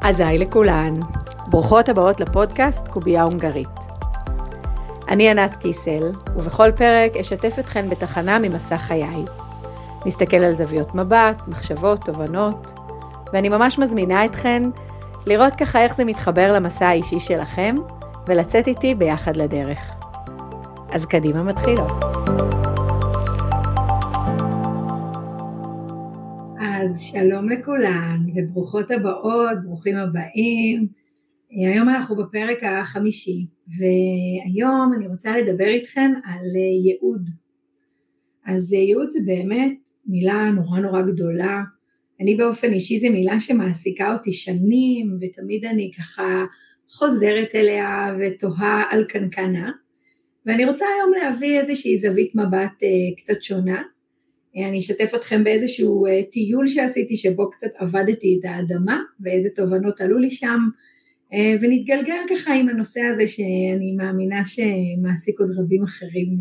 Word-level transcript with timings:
אז 0.00 0.20
היי 0.20 0.38
לכולן, 0.38 0.94
ברוכות 1.46 1.88
הבאות 1.88 2.20
לפודקאסט 2.20 2.88
קובייה 2.88 3.22
הונגרית. 3.22 3.78
אני 5.08 5.30
ענת 5.30 5.56
קיסל, 5.56 6.12
ובכל 6.36 6.72
פרק 6.72 7.16
אשתף 7.16 7.56
אתכן 7.58 7.90
בתחנה 7.90 8.38
ממסע 8.38 8.76
חיי. 8.76 9.24
נסתכל 10.06 10.36
על 10.36 10.52
זוויות 10.52 10.94
מבט, 10.94 11.42
מחשבות, 11.48 12.04
תובנות, 12.04 12.74
ואני 13.32 13.48
ממש 13.48 13.78
מזמינה 13.78 14.24
אתכן 14.24 14.62
לראות 15.26 15.54
ככה 15.54 15.82
איך 15.82 15.94
זה 15.94 16.04
מתחבר 16.04 16.52
למסע 16.52 16.86
האישי 16.86 17.20
שלכם, 17.20 17.76
ולצאת 18.26 18.66
איתי 18.66 18.94
ביחד 18.94 19.36
לדרך. 19.36 19.78
אז 20.92 21.06
קדימה 21.06 21.42
מתחילות. 21.42 22.07
אז 26.80 27.02
שלום 27.02 27.48
לכולן, 27.48 28.22
וברוכות 28.34 28.90
הבאות, 28.90 29.62
ברוכים 29.64 29.96
הבאים. 29.96 30.88
היום 31.50 31.88
אנחנו 31.88 32.16
בפרק 32.16 32.64
החמישי, 32.64 33.46
והיום 33.68 34.92
אני 34.96 35.06
רוצה 35.06 35.38
לדבר 35.38 35.66
איתכן 35.66 36.12
על 36.24 36.56
ייעוד. 36.84 37.30
אז 38.46 38.72
ייעוד 38.72 39.10
זה 39.10 39.18
באמת 39.26 39.90
מילה 40.06 40.50
נורא 40.50 40.80
נורא 40.80 41.02
גדולה. 41.02 41.62
אני 42.20 42.34
באופן 42.34 42.72
אישי 42.72 42.98
זו 42.98 43.08
מילה 43.10 43.40
שמעסיקה 43.40 44.12
אותי 44.12 44.32
שנים, 44.32 45.12
ותמיד 45.20 45.64
אני 45.64 45.90
ככה 45.98 46.44
חוזרת 46.88 47.54
אליה 47.54 48.14
ותוהה 48.18 48.84
על 48.90 49.04
קנקנה. 49.04 49.70
ואני 50.46 50.64
רוצה 50.64 50.84
היום 50.96 51.12
להביא 51.22 51.58
איזושהי 51.58 51.98
זווית 51.98 52.34
מבט 52.34 52.82
אה, 52.82 52.88
קצת 53.16 53.42
שונה. 53.42 53.82
אה, 54.58 54.68
אני 54.68 54.78
אשתף 54.78 55.14
אתכם 55.14 55.44
באיזשהו 55.44 56.06
אה, 56.06 56.22
טיול 56.30 56.66
שעשיתי 56.66 57.16
שבו 57.16 57.50
קצת 57.50 57.70
עבדתי 57.76 58.38
את 58.40 58.44
האדמה 58.44 59.00
ואיזה 59.20 59.48
תובנות 59.54 60.00
עלו 60.00 60.18
לי 60.18 60.30
שם 60.30 60.60
אה, 61.32 61.54
ונתגלגל 61.60 62.20
ככה 62.30 62.54
עם 62.54 62.68
הנושא 62.68 63.00
הזה 63.00 63.26
שאני 63.26 63.92
מאמינה 63.96 64.42
שמעסיק 64.46 65.40
עוד 65.40 65.50
רבים 65.58 65.82
אחרים 65.82 66.38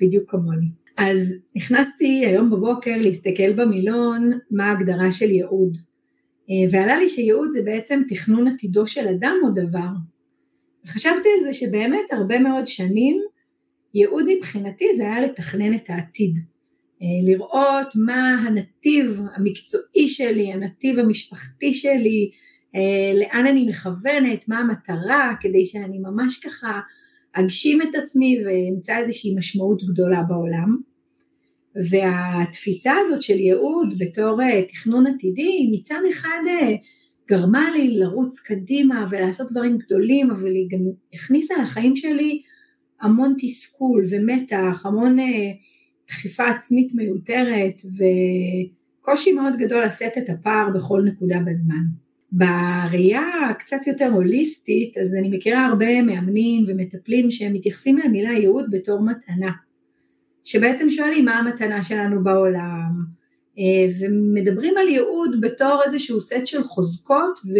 בדיוק 0.00 0.30
כמוני. 0.30 0.66
אז 0.96 1.34
נכנסתי 1.56 2.26
היום 2.26 2.50
בבוקר 2.50 2.96
להסתכל 2.98 3.52
במילון 3.52 4.30
מה 4.50 4.70
ההגדרה 4.70 5.12
של 5.12 5.30
ייעוד 5.30 5.76
ועלה 6.70 6.98
לי 6.98 7.08
שייעוד 7.08 7.50
זה 7.52 7.62
בעצם 7.62 8.02
תכנון 8.08 8.46
עתידו 8.46 8.86
של 8.86 9.08
אדם 9.08 9.34
או 9.42 9.50
דבר. 9.50 9.88
וחשבתי 10.84 11.28
על 11.38 11.42
זה 11.42 11.52
שבאמת 11.52 12.12
הרבה 12.12 12.38
מאוד 12.38 12.66
שנים 12.66 13.22
ייעוד 13.94 14.24
מבחינתי 14.36 14.84
זה 14.96 15.02
היה 15.02 15.20
לתכנן 15.20 15.74
את 15.74 15.90
העתיד. 15.90 16.38
אה, 17.02 17.32
לראות 17.32 17.96
מה 17.96 18.38
הנתיב 18.46 19.20
המקצועי 19.34 20.08
שלי, 20.08 20.52
הנתיב 20.52 20.98
המשפחתי 20.98 21.74
שלי, 21.74 22.30
אה, 22.76 23.12
לאן 23.20 23.46
אני 23.46 23.66
מכוונת, 23.68 24.48
מה 24.48 24.58
המטרה, 24.58 25.34
כדי 25.40 25.64
שאני 25.64 25.98
ממש 25.98 26.40
ככה 26.44 26.80
אגשים 27.32 27.82
את 27.82 27.94
עצמי 27.94 28.38
ואמצא 28.44 28.98
איזושהי 28.98 29.34
משמעות 29.34 29.82
גדולה 29.84 30.22
בעולם. 30.22 30.76
והתפיסה 31.90 32.92
הזאת 33.00 33.22
של 33.22 33.40
ייעוד 33.40 33.94
בתור 33.98 34.42
אה, 34.42 34.62
תכנון 34.68 35.06
עתידי 35.06 35.70
מצד 35.72 36.00
אחד 36.10 36.40
גרמה 37.28 37.70
לי 37.70 37.98
לרוץ 37.98 38.40
קדימה 38.40 39.06
ולעשות 39.10 39.50
דברים 39.50 39.78
גדולים, 39.78 40.30
אבל 40.30 40.50
היא 40.50 40.68
גם 40.70 40.80
הכניסה 41.14 41.54
לחיים 41.62 41.96
שלי 41.96 42.42
המון 43.00 43.34
תסכול 43.38 44.04
ומתח, 44.10 44.82
המון 44.86 45.16
דחיפה 46.10 46.48
עצמית 46.48 46.94
מיותרת 46.94 47.80
וקושי 49.00 49.32
מאוד 49.32 49.56
גדול 49.58 49.82
לשאת 49.82 50.18
את 50.18 50.28
הפער 50.28 50.68
בכל 50.74 51.02
נקודה 51.02 51.38
בזמן. 51.46 51.84
בראייה 52.32 53.22
קצת 53.58 53.86
יותר 53.86 54.10
הוליסטית, 54.12 54.98
אז 54.98 55.14
אני 55.14 55.28
מכירה 55.28 55.66
הרבה 55.66 56.02
מאמנים 56.02 56.64
ומטפלים 56.66 57.30
שהם 57.30 57.52
מתייחסים 57.52 57.98
למילה 57.98 58.30
ייעוד 58.30 58.70
בתור 58.70 59.02
מתנה, 59.02 59.50
שבעצם 60.44 60.90
שואלים 60.90 61.24
מה 61.24 61.38
המתנה 61.38 61.82
שלנו 61.82 62.24
בעולם, 62.24 62.92
אה, 63.58 63.88
ומדברים 64.00 64.74
על 64.78 64.88
ייעוד 64.88 65.40
בתור 65.40 65.80
איזשהו 65.84 66.20
סט 66.20 66.46
של 66.46 66.62
חוזקות 66.62 67.38
ו... 67.38 67.58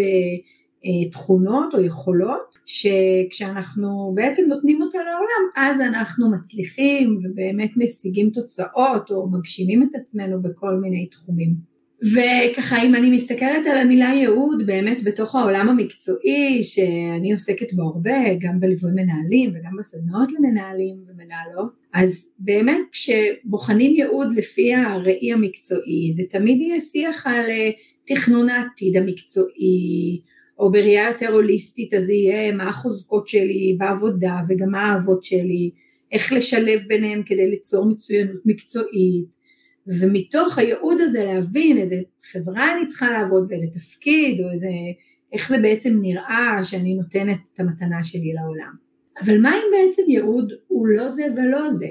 אה, 0.85 1.09
תכונות 1.11 1.73
או 1.73 1.81
יכולות 1.81 2.57
שכשאנחנו 2.65 4.11
בעצם 4.15 4.43
נותנים 4.49 4.81
אותה 4.81 4.97
לעולם 4.97 5.49
אז 5.55 5.81
אנחנו 5.81 6.31
מצליחים 6.31 7.17
ובאמת 7.23 7.71
משיגים 7.77 8.29
תוצאות 8.29 9.11
או 9.11 9.29
מגשימים 9.29 9.83
את 9.83 9.95
עצמנו 9.95 10.41
בכל 10.41 10.75
מיני 10.75 11.05
תחומים. 11.05 11.71
וככה 12.03 12.83
אם 12.83 12.95
אני 12.95 13.11
מסתכלת 13.11 13.67
על 13.71 13.77
המילה 13.77 14.05
ייעוד 14.05 14.65
באמת 14.65 15.03
בתוך 15.03 15.35
העולם 15.35 15.69
המקצועי 15.69 16.63
שאני 16.63 17.33
עוסקת 17.33 17.73
בו 17.73 17.83
הרבה 17.83 18.33
גם 18.39 18.59
בליווי 18.59 18.91
מנהלים 18.91 19.49
וגם 19.49 19.71
בסדנאות 19.79 20.31
למנהלים 20.31 20.97
ומנהלות 21.07 21.71
אז 21.93 22.29
באמת 22.39 22.81
כשבוחנים 22.91 23.93
ייעוד 23.95 24.33
לפי 24.33 24.73
הראי 24.73 25.33
המקצועי 25.33 26.11
זה 26.13 26.23
תמיד 26.29 26.61
יהיה 26.61 26.81
שיח 26.81 27.27
על 27.27 27.49
אה, 27.49 27.71
תכנון 28.05 28.49
העתיד 28.49 28.97
המקצועי 28.97 30.21
או 30.61 30.71
בראייה 30.71 31.07
יותר 31.07 31.33
הוליסטית 31.33 31.93
אז 31.93 32.09
יהיה 32.09 32.51
מה 32.51 32.69
החוזקות 32.69 33.27
שלי 33.27 33.75
בעבודה 33.77 34.35
וגם 34.47 34.71
מה 34.71 34.81
האהבות 34.81 35.23
שלי, 35.23 35.71
איך 36.11 36.33
לשלב 36.33 36.81
ביניהם 36.87 37.23
כדי 37.23 37.49
ליצור 37.49 37.85
מצוינות 37.85 38.41
מקצועית 38.45 39.35
ומתוך 39.87 40.57
הייעוד 40.57 41.01
הזה 41.01 41.23
להבין 41.23 41.77
איזה 41.77 41.95
חברה 42.31 42.73
אני 42.77 42.87
צריכה 42.87 43.11
לעבוד 43.11 43.47
ואיזה 43.49 43.67
תפקיד 43.73 44.41
או 44.41 44.51
איזה, 44.51 44.69
איך 45.33 45.49
זה 45.49 45.57
בעצם 45.61 45.99
נראה 46.01 46.63
שאני 46.63 46.93
נותנת 46.93 47.39
את 47.53 47.59
המתנה 47.59 48.03
שלי 48.03 48.33
לעולם. 48.33 48.73
אבל 49.23 49.41
מה 49.41 49.53
אם 49.55 49.71
בעצם 49.71 50.01
ייעוד 50.07 50.53
הוא 50.67 50.87
לא 50.87 51.09
זה 51.09 51.25
ולא 51.37 51.69
זה? 51.69 51.89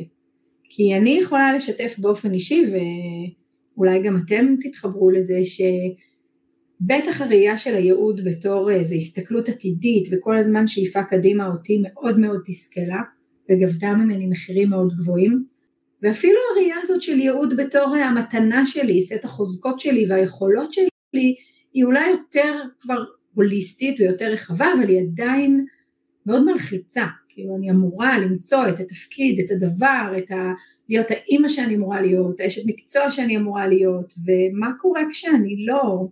כי 0.64 0.97
אני 0.97 1.19
יכולה 1.22 1.53
לשתף 1.56 1.94
באופן 1.98 2.32
אישי 2.32 2.64
ואולי 3.76 4.03
גם 4.03 4.16
אתם 4.16 4.54
תתחברו 4.60 5.10
לזה 5.10 5.38
ש... 5.44 5.60
בטח 6.80 7.20
הראייה 7.20 7.56
של 7.56 7.74
הייעוד 7.74 8.20
בתור 8.24 8.70
איזו 8.70 8.94
הסתכלות 8.94 9.48
עתידית 9.48 10.08
וכל 10.12 10.38
הזמן 10.38 10.66
שאיפה 10.66 11.04
קדימה 11.04 11.46
אותי 11.46 11.82
מאוד 11.82 12.18
מאוד 12.18 12.41
תסכלה 12.44 13.02
וגבתה 13.50 13.94
ממני 13.94 14.26
מחירים 14.26 14.70
מאוד 14.70 14.92
גבוהים. 14.96 15.44
ואפילו 16.02 16.38
הראייה 16.52 16.76
הזאת 16.82 17.02
של 17.02 17.18
ייעוד 17.18 17.56
בתור 17.56 17.94
המתנה 17.96 18.66
שלי, 18.66 19.02
סט 19.02 19.24
החוזקות 19.24 19.80
שלי 19.80 20.06
והיכולות 20.08 20.72
שלי 20.72 21.34
היא 21.72 21.84
אולי 21.84 22.10
יותר 22.10 22.54
כבר 22.80 23.04
הוליסטית 23.34 24.00
ויותר 24.00 24.32
רחבה 24.32 24.66
אבל 24.78 24.88
היא 24.88 25.00
עדיין 25.00 25.66
מאוד 26.26 26.44
מלחיצה. 26.44 27.06
כאילו 27.28 27.56
אני 27.56 27.70
אמורה 27.70 28.18
למצוא 28.18 28.68
את 28.68 28.80
התפקיד, 28.80 29.41
את 29.41 29.50
הדבר, 29.50 30.12
את 30.18 30.30
ה... 30.30 30.52
להיות 30.88 31.10
האימא 31.10 31.48
שאני 31.48 31.76
אמורה 31.76 32.00
להיות, 32.00 32.41
האשת 32.41 32.62
מקצוע 32.66 33.10
שאני 33.10 33.36
אמורה 33.36 33.66
להיות 33.66 34.12
ומה 34.26 34.72
קורה 34.78 35.02
כשאני 35.10 35.66
לא 35.66 36.08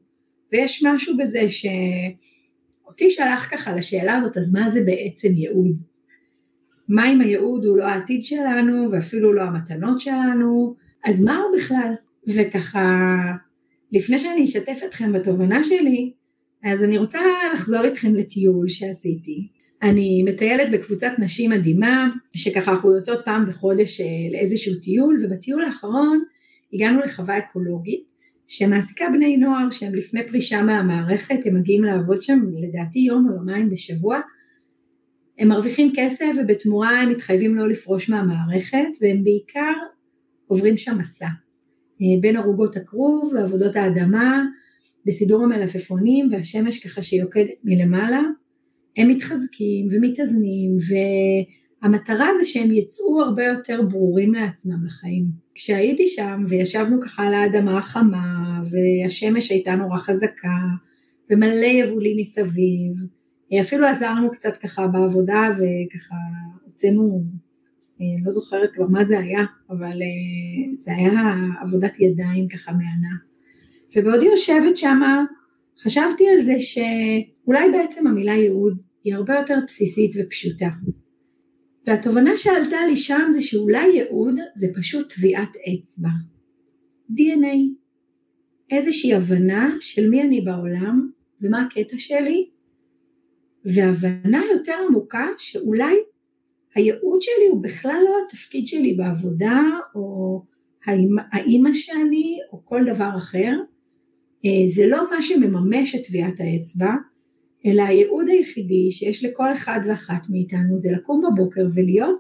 ויש 0.53 0.84
משהו 0.86 1.16
בזה 1.16 1.47
שאותי 1.48 3.10
שלח 3.10 3.48
ככה 3.50 3.76
לשאלה 3.76 4.16
הזאת, 4.16 4.36
אז 4.36 4.53
מה 4.53 4.70
זה 4.70 4.81
בעצם 4.84 5.28
ייעוד? 5.34 5.78
מה 6.88 7.12
אם 7.12 7.20
הייעוד 7.20 7.64
הוא 7.64 7.76
לא 7.76 7.84
העתיד 7.84 8.25
שלנו 8.25 8.92
ואפילו 8.92 9.32
לא 9.32 9.42
המתנות 9.42 10.00
שלנו, 10.00 10.75
אז 11.04 11.22
מה 11.22 11.36
הוא 11.36 11.56
בכלל? 11.59 11.92
וככה, 12.34 13.06
לפני 13.92 14.19
שאני 14.19 14.44
אשתף 14.44 14.81
אתכם 14.86 15.12
בתובנה 15.12 15.62
שלי, 15.62 16.12
אז 16.65 16.84
אני 16.84 16.98
רוצה 16.98 17.20
לחזור 17.54 17.84
איתכם 17.84 18.15
לטיול 18.15 18.69
שעשיתי. 18.69 19.48
אני 19.82 20.22
מטיילת 20.22 20.70
בקבוצת 20.72 21.12
נשים 21.19 21.50
מדהימה, 21.50 22.09
שככה 22.34 22.70
אנחנו 22.70 22.97
יוצאות 22.97 23.25
פעם 23.25 23.47
בחודש 23.47 24.00
אה, 24.00 24.06
לאיזשהו 24.32 24.75
טיול, 24.80 25.19
ובטיול 25.22 25.65
האחרון 25.65 26.25
הגענו 26.72 27.00
לחווה 27.00 27.38
אקולוגית, 27.38 28.07
שמעסיקה 28.48 29.04
בני 29.12 29.36
נוער 29.36 29.70
שהם 29.70 29.94
לפני 29.94 30.26
פרישה 30.26 30.62
מהמערכת, 30.62 31.47
הם 31.47 31.56
מגיעים 31.56 31.84
לעבוד 31.84 32.22
שם 32.22 32.41
לדעתי 32.60 32.98
יום 32.98 33.28
או 33.28 33.34
יומיים 33.34 33.71
בשבוע, 33.71 34.21
הם 35.39 35.48
מרוויחים 35.48 35.92
כסף 35.97 36.27
ובתמורה 36.39 37.00
הם 37.00 37.10
מתחייבים 37.10 37.56
לא 37.56 37.68
לפרוש 37.68 38.10
מהמערכת 38.10 38.89
והם 39.00 39.22
בעיקר 39.24 39.72
עוברים 40.47 40.77
שם 40.77 40.98
מסע. 40.98 41.27
אה, 41.27 42.21
בין 42.21 42.36
ערוגות 42.36 42.77
הכרוב 42.77 43.33
ועבודות 43.34 43.77
האדמה 43.77 44.45
בסידור 45.06 45.42
המלפפונים 45.42 46.28
והשמש 46.33 46.86
ככה 46.86 47.03
שיוקדת 47.03 47.50
מלמעלה. 47.65 48.22
הם 48.97 49.09
מתחזקים 49.09 49.89
ומתאזנים 49.91 50.77
והמטרה 51.83 52.28
זה 52.39 52.45
שהם 52.45 52.72
יצאו 52.72 53.21
הרבה 53.22 53.45
יותר 53.45 53.83
ברורים 53.83 54.34
לעצמם 54.34 54.84
לחיים. 54.86 55.47
כשהייתי 55.59 56.09
שם 56.09 56.45
וישבנו 56.49 57.01
ככה 57.01 57.22
על 57.22 57.34
האדמה 57.34 57.78
החמה 57.78 58.63
והשמש 58.71 59.51
הייתה 59.51 59.75
נורא 59.75 59.99
חזקה 59.99 60.59
ומלא 61.31 61.66
יבולים 61.66 62.16
מסביב, 62.16 62.93
אפילו 63.60 63.87
עזרנו 63.87 64.31
קצת 64.31 64.57
ככה 64.57 64.87
בעבודה 64.87 65.51
וככה 65.51 66.16
הוצאנו, 66.65 67.25
אה, 68.01 68.07
לא 68.25 68.31
זוכרת 68.31 68.71
כבר 68.75 68.87
מה 68.87 69.05
זה 69.05 69.19
היה, 69.19 69.45
אבל 69.71 70.03
אה, 70.03 70.77
זה 70.78 70.91
היה 70.97 71.10
עבודת 71.63 72.01
ידיים 72.01 72.49
ככה 72.49 72.72
מהנה. 72.72 73.16
ובעודי 73.97 74.27
יושבת 74.27 74.77
שמה 74.77 75.25
חשבתי 75.83 76.28
על 76.28 76.41
זה 76.41 76.55
שאולי 76.60 77.71
בעצם 77.72 78.07
המילה 78.07 78.33
ייעוד 78.33 78.83
היא 79.05 79.15
הרבה 79.15 79.34
יותר 79.34 79.59
בסיסית 79.66 80.10
ופשוטה. 80.19 80.69
והתובנה 81.88 82.36
שעלתה 82.36 82.76
לי 82.86 82.96
שם 82.96 83.28
זה 83.30 83.40
שאולי 83.40 83.86
ייעוד 83.88 84.34
זה 84.54 84.66
פשוט 84.74 85.12
טביעת 85.14 85.56
אצבע. 85.56 86.08
DNA. 87.10 87.56
איזושהי 88.70 89.14
הבנה 89.14 89.76
של 89.80 90.10
מי 90.10 90.22
אני 90.22 90.40
בעולם 90.40 91.10
ומה 91.40 91.62
הקטע 91.62 91.98
שלי, 91.98 92.48
והבנה 93.64 94.42
יותר 94.52 94.74
עמוקה 94.88 95.26
שאולי 95.38 95.94
הייעוד 96.74 97.22
שלי 97.22 97.48
הוא 97.50 97.62
בכלל 97.62 98.00
לא 98.04 98.14
התפקיד 98.26 98.66
שלי 98.66 98.94
בעבודה 98.94 99.60
או 99.94 100.42
האימא 101.32 101.72
שאני 101.72 102.38
או 102.52 102.64
כל 102.64 102.84
דבר 102.92 103.10
אחר, 103.16 103.52
אה, 104.44 104.68
זה 104.68 104.86
לא 104.86 105.10
מה 105.10 105.22
שמממש 105.22 105.94
את 105.94 106.06
טביעת 106.06 106.40
האצבע, 106.40 106.92
אלא 107.66 107.83
הייעוד 107.83 108.28
היחידי 108.28 108.91
שיש 108.91 109.25
לכל 109.25 109.53
אחד 109.53 109.81
ואחת 109.84 110.27
מאיתנו 110.31 110.78
זה 110.78 110.89
לקום 110.93 111.22
בבוקר 111.27 111.66
ולהיות 111.75 112.19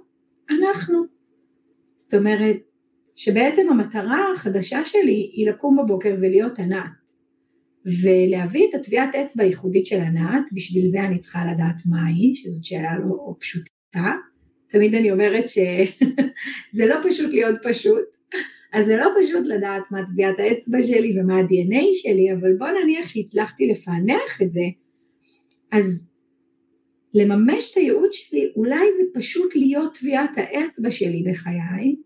אנחנו. 0.50 1.04
זאת 1.94 2.14
אומרת, 2.14 2.56
שבעצם 3.16 3.66
המטרה 3.70 4.24
החדשה 4.34 4.84
שלי 4.84 5.30
היא 5.32 5.48
לקום 5.48 5.76
בבוקר 5.76 6.14
ולהיות 6.18 6.58
ענת. 6.58 7.08
ולהביא 8.02 8.68
את 8.70 8.74
הטביעת 8.74 9.14
אצבע 9.14 9.42
הייחודית 9.42 9.86
של 9.86 10.00
ענת, 10.00 10.52
בשביל 10.52 10.86
זה 10.86 11.00
אני 11.00 11.18
צריכה 11.18 11.52
לדעת 11.52 11.76
מהי, 11.86 12.34
שזאת 12.34 12.64
שאלה 12.64 12.98
לא 12.98 13.34
פשוטה. 13.40 14.12
תמיד 14.68 14.94
אני 14.94 15.10
אומרת 15.10 15.48
שזה 15.48 16.86
לא 16.90 16.96
פשוט 17.08 17.32
להיות 17.32 17.56
פשוט, 17.62 18.04
אז 18.72 18.86
זה 18.86 18.96
לא 18.96 19.08
פשוט 19.20 19.46
לדעת 19.46 19.82
מה 19.90 20.06
טביעת 20.06 20.38
האצבע 20.38 20.82
שלי 20.82 21.20
ומה 21.20 21.36
ה-DNA 21.38 21.84
שלי, 21.92 22.32
אבל 22.32 22.52
בוא 22.58 22.68
נניח 22.82 23.08
שהצלחתי 23.08 23.66
לפענח 23.66 24.42
את 24.42 24.50
זה, 24.50 24.64
אז 25.72 26.08
לממש 27.14 27.70
את 27.72 27.76
הייעוד 27.76 28.12
שלי, 28.12 28.52
אולי 28.56 28.92
זה 28.96 29.02
פשוט 29.14 29.56
להיות 29.56 29.94
טביעת 30.00 30.30
האצבע 30.36 30.90
שלי 30.90 31.24
בחיי, 31.30 31.96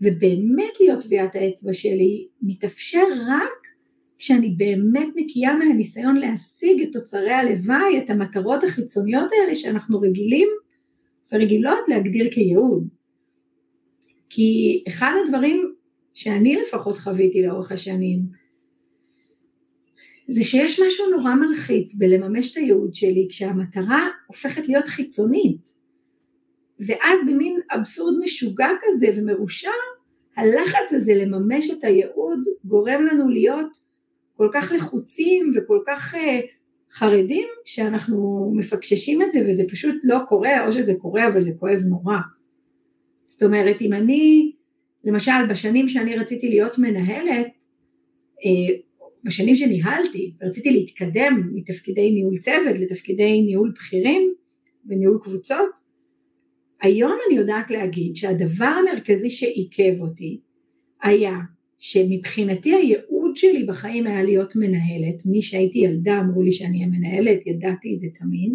ובאמת 0.00 0.80
להיות 0.80 1.02
טביעת 1.04 1.36
האצבע 1.36 1.72
שלי 1.72 2.26
מתאפשר 2.42 3.04
רק 3.26 3.72
כשאני 4.18 4.48
באמת 4.48 5.08
נקייה 5.14 5.54
מהניסיון 5.56 6.16
להשיג 6.16 6.82
את 6.82 6.88
תוצרי 6.92 7.32
הלוואי, 7.32 7.98
את 8.04 8.10
המטרות 8.10 8.64
החיצוניות 8.64 9.30
האלה 9.32 9.54
שאנחנו 9.54 10.00
רגילים 10.00 10.48
ורגילות 11.32 11.88
להגדיר 11.88 12.30
כייעוד. 12.32 12.88
כי 14.30 14.84
אחד 14.88 15.12
הדברים 15.24 15.74
שאני 16.14 16.56
לפחות 16.56 16.96
חוויתי 16.96 17.42
לאורך 17.42 17.72
השנים, 17.72 18.41
זה 20.28 20.44
שיש 20.44 20.80
משהו 20.86 21.10
נורא 21.10 21.34
מלחיץ 21.34 21.94
בלממש 21.94 22.52
את 22.52 22.56
הייעוד 22.56 22.94
שלי 22.94 23.26
כשהמטרה 23.30 24.08
הופכת 24.26 24.68
להיות 24.68 24.88
חיצונית. 24.88 25.82
ואז 26.86 27.20
במין 27.26 27.60
אבסורד 27.70 28.14
משוגע 28.24 28.68
כזה 28.82 29.06
ומרושע, 29.16 29.70
הלחץ 30.36 30.92
הזה 30.92 31.14
לממש 31.14 31.70
את 31.70 31.84
הייעוד 31.84 32.38
גורם 32.64 33.02
לנו 33.02 33.28
להיות 33.28 33.76
כל 34.36 34.48
כך 34.52 34.72
לחוצים 34.76 35.52
וכל 35.56 35.78
כך 35.86 36.14
uh, 36.14 36.18
חרדים 36.92 37.48
שאנחנו 37.64 38.50
מפקששים 38.56 39.22
את 39.22 39.32
זה 39.32 39.38
וזה 39.48 39.62
פשוט 39.70 39.96
לא 40.04 40.18
קורה 40.28 40.66
או 40.66 40.72
שזה 40.72 40.94
קורה 40.94 41.28
אבל 41.28 41.42
זה 41.42 41.50
כואב 41.58 41.78
נורא. 41.88 42.16
זאת 43.24 43.42
אומרת 43.42 43.80
אם 43.80 43.92
אני 43.92 44.52
למשל 45.04 45.46
בשנים 45.50 45.88
שאני 45.88 46.16
רציתי 46.16 46.48
להיות 46.48 46.78
מנהלת, 46.78 47.64
uh, 48.38 48.91
בשנים 49.24 49.54
שניהלתי 49.54 50.32
ורציתי 50.40 50.70
להתקדם 50.70 51.50
מתפקידי 51.54 52.10
ניהול 52.10 52.38
צוות 52.38 52.78
לתפקידי 52.78 53.42
ניהול 53.42 53.72
בכירים 53.74 54.34
וניהול 54.86 55.18
קבוצות, 55.22 55.70
היום 56.82 57.18
אני 57.28 57.38
יודעת 57.38 57.70
להגיד 57.70 58.16
שהדבר 58.16 58.64
המרכזי 58.64 59.30
שעיכב 59.30 60.00
אותי 60.00 60.40
היה 61.02 61.38
שמבחינתי 61.78 62.74
הייעוד 62.74 63.36
שלי 63.36 63.64
בחיים 63.64 64.06
היה 64.06 64.22
להיות 64.22 64.52
מנהלת, 64.56 65.26
מי 65.26 65.42
שהייתי 65.42 65.78
ילדה 65.78 66.20
אמרו 66.20 66.42
לי 66.42 66.52
שאני 66.52 66.76
אהיה 66.76 66.86
מנהלת, 66.86 67.46
ידעתי 67.46 67.94
את 67.94 68.00
זה 68.00 68.08
תמיד, 68.14 68.52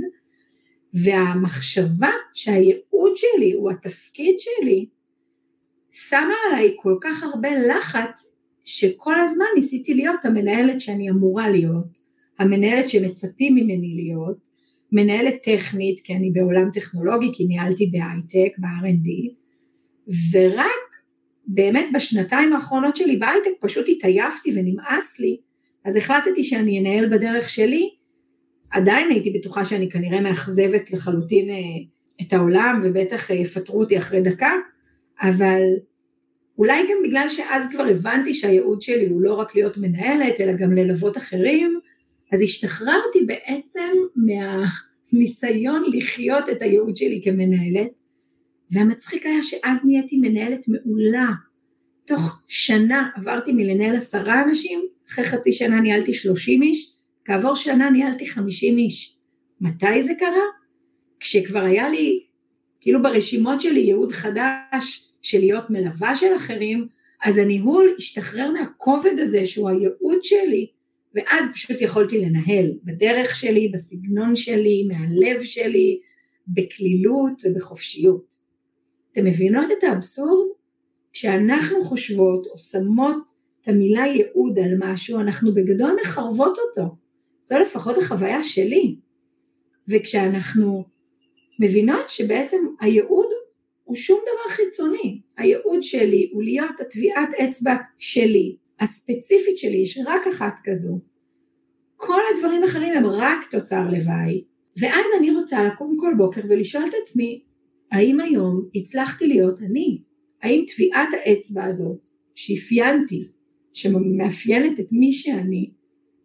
והמחשבה 1.04 2.12
שהייעוד 2.34 3.12
שלי 3.16 3.52
הוא 3.52 3.72
התפקיד 3.72 4.36
שלי, 4.40 4.86
שמה 5.92 6.34
עליי 6.48 6.76
כל 6.76 6.98
כך 7.02 7.24
הרבה 7.24 7.50
לחץ 7.68 8.37
שכל 8.68 9.20
הזמן 9.20 9.46
ניסיתי 9.56 9.94
להיות 9.94 10.26
המנהלת 10.26 10.82
שאני 10.82 11.10
אמורה 11.10 11.50
להיות, 11.50 12.00
המנהלת 12.40 12.90
שמצפים 12.90 13.56
ממני 13.56 13.94
להיות, 13.96 14.50
מנהלת 14.92 15.36
טכנית 15.44 16.00
כי 16.00 16.16
אני 16.16 16.32
בעולם 16.32 16.70
טכנולוגי 16.74 17.30
כי 17.34 17.46
ניהלתי 17.46 17.92
בהייטק, 17.92 18.58
ב-R&D 18.58 19.10
ורק 20.34 20.88
באמת 21.48 21.86
בשנתיים 21.94 22.54
האחרונות 22.54 22.96
שלי 22.96 23.18
בהייטק 23.18 23.52
פשוט 23.60 23.86
התעייפתי 23.90 24.52
ונמאס 24.56 25.20
לי 25.20 25.38
אז 25.86 25.96
החלטתי 25.96 26.44
שאני 26.44 26.80
אנהל 26.80 27.10
בדרך 27.10 27.50
שלי 27.50 27.90
עדיין 28.72 29.10
הייתי 29.10 29.32
בטוחה 29.32 29.66
שאני 29.66 29.90
כנראה 29.90 30.22
מאכזבת 30.22 30.92
לחלוטין 30.92 31.50
אה, 31.50 31.56
את 32.22 32.34
העולם 32.34 32.80
ובטח 32.84 33.32
אה, 33.32 33.36
יפטרו 33.36 33.80
אותי 33.80 33.98
אחרי 33.98 34.22
דקה 34.22 34.52
אבל 35.22 35.62
אולי 36.58 36.84
גם 36.84 36.98
בגלל 37.04 37.30
שאז 37.30 37.70
כבר 37.72 37.84
הבנתי 37.84 38.34
שהייעוד 38.34 38.82
שלי 38.82 39.08
הוא 39.08 39.22
לא 39.22 39.34
רק 39.34 39.56
להיות 39.56 39.78
מנהלת 39.78 40.42
אלא 40.42 40.52
גם 40.54 40.74
ללוות 40.74 41.18
אחרים 41.18 41.80
אז 42.32 42.42
השתחררתי 42.42 43.20
בעצם 43.26 43.92
מהניסיון 44.16 45.84
לחיות 45.94 46.50
את 46.50 46.62
הייעוד 46.62 46.98
שלי 46.98 47.22
כמנהלת, 47.24 47.92
והמצחיק 48.72 49.26
היה 49.26 49.44
שאז 49.44 49.86
נהייתי 49.86 50.18
מנהלת 50.18 50.66
מעולה. 50.68 51.28
תוך 52.06 52.42
שנה 52.48 53.10
עברתי 53.16 53.52
מלנהל 53.52 53.96
עשרה 53.96 54.44
אנשים, 54.44 54.86
אחרי 55.10 55.24
חצי 55.26 55.52
שנה 55.52 55.82
ניהלתי 55.82 56.14
שלושים 56.14 56.62
איש, 56.62 56.94
כעבור 57.26 57.56
שנה 57.56 57.90
ניהלתי 57.90 58.30
חמישים 58.30 58.78
איש. 58.78 59.18
מתי 59.62 60.04
זה 60.04 60.14
קרה? 60.20 60.44
כשכבר 61.20 61.60
היה 61.60 61.90
לי, 61.90 62.24
כאילו 62.82 63.04
ברשימות 63.04 63.62
שלי 63.62 63.80
ייעוד 63.80 64.12
חדש 64.12 65.07
של 65.22 65.40
להיות 65.40 65.70
מלווה 65.70 66.16
של 66.16 66.36
אחרים, 66.36 66.88
אז 67.24 67.38
הניהול 67.38 67.96
השתחרר 67.98 68.52
מהכובד 68.52 69.20
הזה 69.20 69.46
שהוא 69.46 69.70
הייעוד 69.70 70.24
שלי, 70.24 70.68
ואז 71.16 71.46
פשוט 71.54 71.82
יכולתי 71.82 72.20
לנהל 72.20 72.72
בדרך 72.84 73.36
שלי, 73.36 73.72
בסגנון 73.74 74.36
שלי, 74.36 74.88
מהלב 74.88 75.44
שלי, 75.44 76.00
בקלילות 76.48 77.42
ובחופשיות. 77.46 78.34
אתם 79.12 79.26
מבינות 79.26 79.72
את 79.78 79.84
האבסורד? 79.84 80.48
כשאנחנו 81.14 81.84
חושבות 81.84 82.48
או 82.48 82.58
שמות 82.58 83.32
את 83.62 83.68
המילה 83.68 84.06
ייעוד 84.06 84.60
על 84.60 84.72
משהו, 84.80 85.20
אנחנו 85.20 85.54
בגדול 85.54 85.98
מחרבות 86.02 86.58
אותו. 86.58 86.96
זו 87.42 87.60
לפחות 87.60 87.98
החוויה 87.98 88.44
שלי. 88.44 88.96
וכשאנחנו 89.88 90.84
מבינות 91.60 92.10
שבעצם 92.10 92.58
הייעוד 92.80 93.28
הוא 93.88 93.96
שום 93.96 94.20
דבר 94.22 94.56
חיצוני, 94.56 95.22
הייעוד 95.38 95.84
שלי 95.84 96.30
הוא 96.34 96.44
להיות 96.44 96.80
הטביעת 96.80 97.34
אצבע 97.34 97.76
שלי, 97.98 98.56
הספציפית 98.80 99.58
שלי, 99.58 99.78
יש 99.78 100.00
רק 100.06 100.28
אחת 100.28 100.54
כזו. 100.64 101.00
כל 101.96 102.22
הדברים 102.34 102.64
האחרים 102.64 102.94
הם 102.94 103.06
רק 103.06 103.52
תוצר 103.52 103.84
לוואי. 103.90 104.44
ואז 104.80 105.06
אני 105.20 105.32
רוצה 105.32 105.64
לקום 105.64 105.98
כל 106.00 106.14
בוקר 106.18 106.42
ולשאול 106.50 106.84
את 106.90 106.94
עצמי, 107.04 107.42
האם 107.92 108.20
היום 108.20 108.70
הצלחתי 108.76 109.28
להיות 109.28 109.62
אני? 109.62 110.00
האם 110.42 110.64
טביעת 110.68 111.10
האצבע 111.14 111.64
הזאת 111.64 112.10
שאפיינתי, 112.36 113.28
שמאפיינת 113.74 114.80
את 114.80 114.88
מי 114.92 115.12
שאני, 115.12 115.70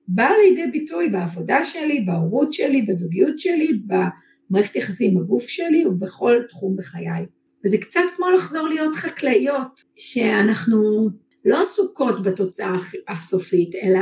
באה 0.08 0.32
לידי 0.38 0.66
ביטוי 0.66 1.08
בעבודה 1.08 1.64
שלי, 1.64 2.00
בהורות 2.00 2.52
שלי, 2.52 2.82
בזוגיות 2.82 3.38
שלי, 3.38 3.68
במערכת 3.86 4.76
יחסים 4.76 5.10
עם 5.10 5.16
הגוף 5.16 5.48
שלי 5.48 5.86
ובכל 5.86 6.36
תחום 6.48 6.76
בחיי. 6.76 7.26
וזה 7.64 7.78
קצת 7.78 8.00
כמו 8.16 8.30
לחזור 8.30 8.68
להיות 8.68 8.94
חקלאיות, 8.94 9.82
שאנחנו 9.96 11.08
לא 11.44 11.62
עסוקות 11.62 12.22
בתוצאה 12.22 12.76
הסופית, 13.08 13.74
אלא 13.74 14.00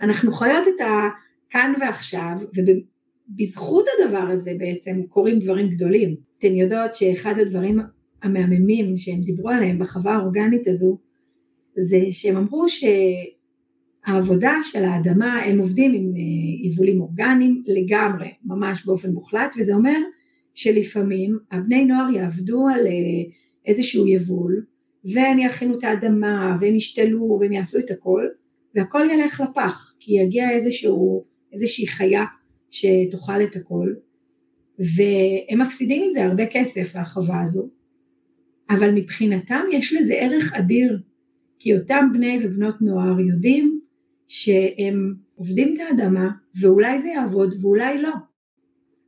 אנחנו 0.00 0.32
חיות 0.32 0.68
את 0.68 0.80
הכאן 0.80 1.72
ועכשיו, 1.80 2.32
ובזכות 2.54 3.84
הדבר 3.88 4.28
הזה 4.32 4.52
בעצם 4.58 5.02
קורים 5.08 5.38
דברים 5.38 5.68
גדולים. 5.68 6.16
אתן 6.38 6.54
יודעות 6.54 6.94
שאחד 6.94 7.34
הדברים 7.38 7.80
המהממים 8.22 8.96
שהם 8.96 9.20
דיברו 9.20 9.48
עליהם 9.50 9.78
בחווה 9.78 10.14
האורגנית 10.14 10.66
הזו, 10.66 10.98
זה 11.76 11.98
שהם 12.10 12.36
אמרו 12.36 12.66
שהעבודה 12.68 14.54
של 14.62 14.84
האדמה, 14.84 15.42
הם 15.42 15.58
עובדים 15.58 15.94
עם 15.94 16.12
אה, 16.16 16.66
יבולים 16.66 17.00
אורגניים 17.00 17.62
לגמרי, 17.66 18.28
ממש 18.44 18.86
באופן 18.86 19.10
מוחלט, 19.10 19.54
וזה 19.58 19.74
אומר 19.74 19.98
שלפעמים 20.58 21.38
הבני 21.50 21.84
נוער 21.84 22.10
יעבדו 22.14 22.68
על 22.68 22.86
אה, 22.86 23.30
איזשהו 23.66 24.06
יבול, 24.06 24.64
והם 25.14 25.38
יכינו 25.38 25.78
את 25.78 25.84
האדמה, 25.84 26.56
והם 26.60 26.76
ישתלו, 26.76 27.38
והם 27.40 27.52
יעשו 27.52 27.78
את 27.78 27.90
הכל, 27.90 28.26
והכל 28.74 29.06
ילך 29.10 29.40
לפח, 29.40 29.94
כי 30.00 30.12
יגיע 30.12 30.50
איזשהו 30.50 31.24
איזושהי 31.52 31.86
חיה 31.86 32.24
שתאכל 32.70 33.42
את 33.42 33.56
הכל, 33.56 33.94
והם 34.78 35.60
מפסידים 35.60 36.06
מזה 36.06 36.24
הרבה 36.24 36.46
כסף, 36.46 36.96
ההחווה 36.96 37.42
הזו, 37.42 37.68
אבל 38.70 38.90
מבחינתם 38.94 39.62
יש 39.72 39.92
לזה 39.92 40.14
ערך 40.14 40.54
אדיר, 40.54 40.98
כי 41.58 41.76
אותם 41.76 42.08
בני 42.12 42.36
ובנות 42.42 42.82
נוער 42.82 43.20
יודעים 43.20 43.80
שהם 44.28 45.14
עובדים 45.34 45.74
את 45.74 45.80
האדמה, 45.80 46.30
ואולי 46.60 46.98
זה 46.98 47.08
יעבוד 47.08 47.54
ואולי 47.60 48.02
לא, 48.02 48.14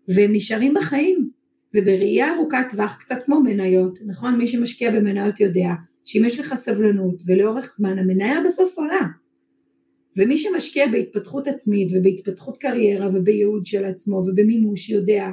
והם 0.09 0.33
נשארים 0.33 0.75
בחיים, 0.75 1.30
ובראייה 1.75 2.35
ארוכת 2.35 2.67
טווח, 2.71 2.97
קצת 3.00 3.23
כמו 3.25 3.41
מניות, 3.41 3.99
נכון? 4.07 4.39
מי 4.39 4.47
שמשקיע 4.47 4.91
במניות 4.91 5.41
יודע 5.41 5.69
שאם 6.05 6.25
יש 6.25 6.41
לך 6.41 6.55
סבלנות 6.55 7.23
ולאורך 7.27 7.75
זמן, 7.79 7.99
המניה 7.99 8.41
בסוף 8.47 8.79
עולה. 8.79 9.07
ומי 10.17 10.39
שמשקיע 10.39 10.87
בהתפתחות 10.87 11.47
עצמית 11.47 11.89
ובהתפתחות 11.95 12.57
קריירה 12.57 13.09
ובייעוד 13.15 13.67
של 13.67 13.85
עצמו 13.85 14.17
ובמימוש 14.17 14.91
יודע 14.91 15.29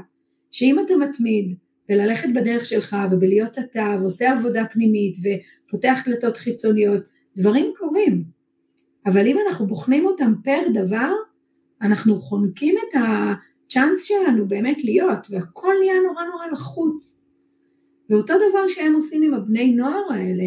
שאם 0.52 0.80
אתה 0.86 0.96
מתמיד 0.96 1.54
בללכת 1.90 2.30
בדרך 2.36 2.66
שלך 2.66 2.98
ובלהיות 3.12 3.60
אתה 3.60 3.96
ועושה 4.00 4.32
עבודה 4.34 4.66
פנימית 4.72 5.18
ופותח 5.18 6.00
דלתות 6.06 6.38
חיצוניות, 6.38 7.02
דברים 7.38 7.72
קורים. 7.78 8.24
אבל 9.06 9.28
אם 9.28 9.38
אנחנו 9.48 9.68
בוחנים 9.68 10.06
אותם 10.06 10.34
פר 10.44 10.62
דבר, 10.74 11.12
אנחנו 11.82 12.16
חונקים 12.16 12.76
את 12.78 13.02
הצ'אנס 13.68 14.04
שלנו 14.04 14.48
באמת 14.48 14.84
להיות, 14.84 15.28
והכל 15.30 15.74
נהיה 15.80 15.94
נורא 16.08 16.24
נורא 16.26 16.46
לחוץ. 16.52 17.22
ואותו 18.10 18.34
דבר 18.34 18.68
שהם 18.68 18.94
עושים 18.94 19.24
עם 19.24 19.34
הבני 19.34 19.72
נוער 19.72 20.14
האלה, 20.14 20.44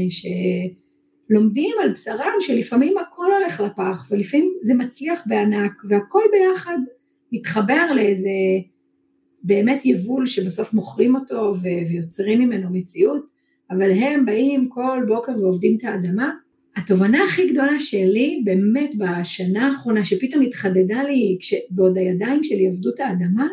שלומדים 1.31 1.75
על 1.83 1.93
בשרם 1.93 2.33
שלפעמים 2.41 2.99
הכל 2.99 3.33
הולך 3.33 3.61
לפח, 3.61 4.09
ולפעמים 4.11 4.55
זה 4.61 4.75
מצליח 4.75 5.23
בענק, 5.27 5.73
והכל 5.89 6.23
ביחד 6.33 6.79
מתחבר 7.33 7.93
לאיזה 7.95 8.31
באמת 9.43 9.87
יבול 9.87 10.27
שבסוף 10.27 10.75
מוכרים 10.75 11.15
אותו 11.15 11.55
ויוצרים 11.87 12.39
ממנו 12.39 12.71
מציאות, 12.71 13.31
אבל 13.71 13.91
הם 13.91 14.27
באים 14.27 14.69
כל 14.69 15.01
בוקר 15.07 15.33
ועובדים 15.39 15.77
את 15.77 15.85
האדמה. 15.85 16.31
התובנה 16.77 17.25
הכי 17.25 17.53
גדולה 17.53 17.79
שלי 17.79 18.43
באמת 18.45 18.91
בשנה 18.99 19.69
האחרונה 19.69 20.05
שפתאום 20.05 20.43
התחדדה 20.43 21.03
לי 21.03 21.39
בעוד 21.71 21.99
הידיים 21.99 22.43
שלי 22.43 22.67
עבדו 22.67 22.91
את 22.91 23.01
האדמה, 23.01 23.49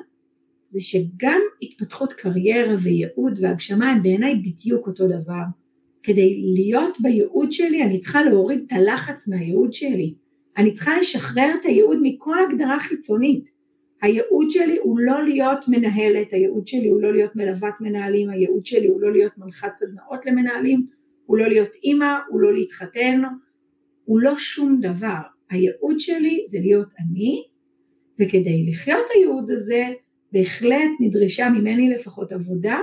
זה 0.70 0.80
שגם 0.82 1.40
התפתחות 1.62 2.14
קריירה 2.14 2.76
וייעוד 2.84 3.40
והגשמה 3.42 3.92
הם 3.92 4.04
בעיניי 4.04 4.36
בדיוק 4.36 4.88
אותו 4.88 5.08
דבר. 5.08 5.44
כדי 6.04 6.42
להיות 6.56 6.98
בייעוד 7.02 7.52
שלי 7.52 7.84
אני 7.84 8.00
צריכה 8.00 8.24
להוריד 8.24 8.64
את 8.68 8.72
הלחץ 8.72 9.28
מהייעוד 9.28 9.74
שלי. 9.74 10.14
אני 10.58 10.74
צריכה 10.74 10.98
לשחרר 11.00 11.52
את 11.60 11.66
הייעוד 11.66 11.98
מכל 12.02 12.36
הגדרה 12.44 12.80
חיצונית. 12.80 13.50
הייעוד 14.02 14.52
שלי 14.52 14.78
הוא 14.84 15.00
לא 15.00 15.24
להיות 15.24 15.66
מנהלת, 15.68 16.34
הייעוד 16.34 16.68
שלי 16.68 16.90
הוא 16.90 17.02
לא 17.02 17.14
להיות 17.14 17.36
מלוות 17.36 17.74
מנהלים, 17.82 18.30
הייעוד 18.30 18.66
שלי 18.66 18.88
הוא 18.88 19.02
לא 19.02 19.12
להיות 19.12 19.32
מנחת 19.38 19.76
סדנאות 19.76 20.26
למנהלים, 20.26 20.88
הוא 21.28 21.38
לא 21.38 21.48
להיות 21.48 21.70
אימא, 21.84 22.14
הוא 22.30 22.42
לא 22.42 22.54
להתחתן, 22.54 23.22
הוא 24.06 24.20
לא 24.20 24.38
שום 24.38 24.80
דבר. 24.82 25.20
הייעוד 25.50 26.00
שלי 26.00 26.46
זה 26.48 26.60
להיות 26.62 26.94
אני, 27.00 27.44
וכדי 28.20 28.66
לחיות 28.70 29.06
הייעוד 29.16 29.52
הזה, 29.52 29.84
בהחלט 30.32 30.92
נדרשה 31.00 31.50
ממני 31.50 31.90
לפחות 31.90 32.32
עבודה 32.32 32.80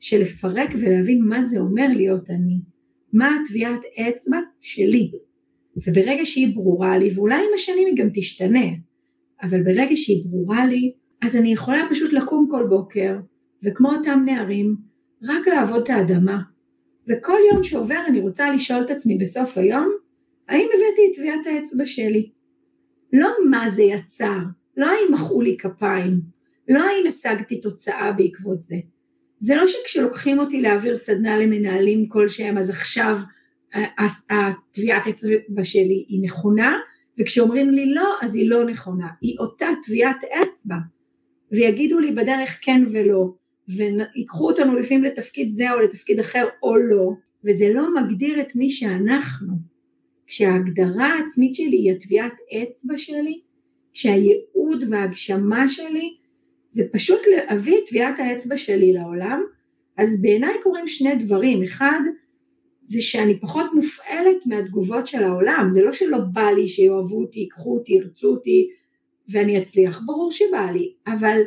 של 0.00 0.20
לפרק 0.20 0.70
ולהבין 0.78 1.20
מה 1.24 1.44
זה 1.44 1.58
אומר 1.58 1.86
להיות 1.96 2.30
אני, 2.30 2.60
מה 3.12 3.30
הטביעת 3.36 3.80
אצבע 4.00 4.38
שלי. 4.60 5.10
וברגע 5.76 6.24
שהיא 6.24 6.54
ברורה 6.54 6.98
לי, 6.98 7.10
ואולי 7.14 7.36
עם 7.36 7.54
השנים 7.54 7.86
היא 7.86 7.96
גם 7.96 8.08
תשתנה, 8.14 8.66
אבל 9.42 9.62
ברגע 9.62 9.96
שהיא 9.96 10.24
ברורה 10.24 10.66
לי, 10.66 10.92
אז 11.22 11.36
אני 11.36 11.52
יכולה 11.52 11.86
פשוט 11.90 12.12
לקום 12.12 12.48
כל 12.50 12.66
בוקר, 12.68 13.16
וכמו 13.64 13.92
אותם 13.92 14.22
נערים, 14.24 14.76
רק 15.28 15.48
לעבוד 15.48 15.82
את 15.82 15.90
האדמה. 15.90 16.53
וכל 17.08 17.38
יום 17.52 17.62
שעובר 17.62 18.00
אני 18.08 18.20
רוצה 18.20 18.50
לשאול 18.50 18.82
את 18.82 18.90
עצמי 18.90 19.18
בסוף 19.18 19.58
היום, 19.58 19.92
האם 20.48 20.66
הבאתי 20.74 21.02
את 21.10 21.16
טביעת 21.16 21.46
האצבע 21.46 21.86
שלי? 21.86 22.30
לא 23.12 23.28
מה 23.50 23.70
זה 23.70 23.82
יצר, 23.82 24.38
לא 24.76 24.86
האם 24.86 25.12
מחאו 25.12 25.40
לי 25.40 25.56
כפיים, 25.58 26.20
לא 26.68 26.80
האם 26.80 27.06
השגתי 27.06 27.60
תוצאה 27.60 28.12
בעקבות 28.12 28.62
זה. 28.62 28.76
זה 29.38 29.56
לא 29.56 29.66
שכשלוקחים 29.66 30.38
אותי 30.38 30.60
להעביר 30.60 30.96
סדנה 30.96 31.38
למנהלים 31.38 32.08
כלשהם, 32.08 32.58
אז 32.58 32.70
עכשיו 32.70 33.18
הטביעת 34.30 35.06
אצבע 35.06 35.64
שלי 35.64 36.04
היא 36.08 36.22
נכונה, 36.22 36.78
וכשאומרים 37.20 37.70
לי 37.70 37.94
לא, 37.94 38.14
אז 38.22 38.34
היא 38.34 38.50
לא 38.50 38.64
נכונה, 38.64 39.08
היא 39.20 39.36
אותה 39.38 39.68
טביעת 39.86 40.24
אצבע, 40.24 40.76
ויגידו 41.52 41.98
לי 41.98 42.12
בדרך 42.12 42.58
כן 42.62 42.82
ולא, 42.92 43.34
ויקחו 43.68 44.48
אותנו 44.48 44.76
לפעמים 44.76 45.04
לתפקיד 45.04 45.50
זה 45.50 45.72
או 45.72 45.80
לתפקיד 45.80 46.20
אחר 46.20 46.48
או 46.62 46.76
לא, 46.76 47.10
וזה 47.44 47.72
לא 47.72 47.94
מגדיר 47.94 48.40
את 48.40 48.56
מי 48.56 48.70
שאנחנו. 48.70 49.52
כשההגדרה 50.26 51.06
העצמית 51.06 51.54
שלי 51.54 51.76
היא 51.76 51.92
הטביעת 51.92 52.32
אצבע 52.62 52.96
שלי, 52.96 53.40
כשהייעוד 53.92 54.84
וההגשמה 54.90 55.68
שלי 55.68 56.14
זה 56.68 56.84
פשוט 56.92 57.20
להביא 57.26 57.78
את 57.78 57.88
טביעת 57.88 58.18
האצבע 58.18 58.56
שלי 58.56 58.92
לעולם, 58.92 59.42
אז 59.96 60.22
בעיניי 60.22 60.54
קורים 60.62 60.88
שני 60.88 61.16
דברים, 61.16 61.62
אחד 61.62 62.00
זה 62.82 63.02
שאני 63.02 63.40
פחות 63.40 63.66
מופעלת 63.74 64.46
מהתגובות 64.46 65.06
של 65.06 65.24
העולם, 65.24 65.68
זה 65.72 65.82
לא 65.82 65.92
שלא 65.92 66.18
בא 66.32 66.50
לי 66.50 66.66
שיאהבו 66.66 67.20
אותי, 67.20 67.40
ייקחו 67.40 67.74
אותי, 67.74 67.92
ירצו 67.92 68.28
אותי 68.28 68.68
ואני 69.28 69.58
אצליח, 69.58 70.02
ברור 70.06 70.32
שבא 70.32 70.70
לי, 70.72 70.92
אבל 71.06 71.40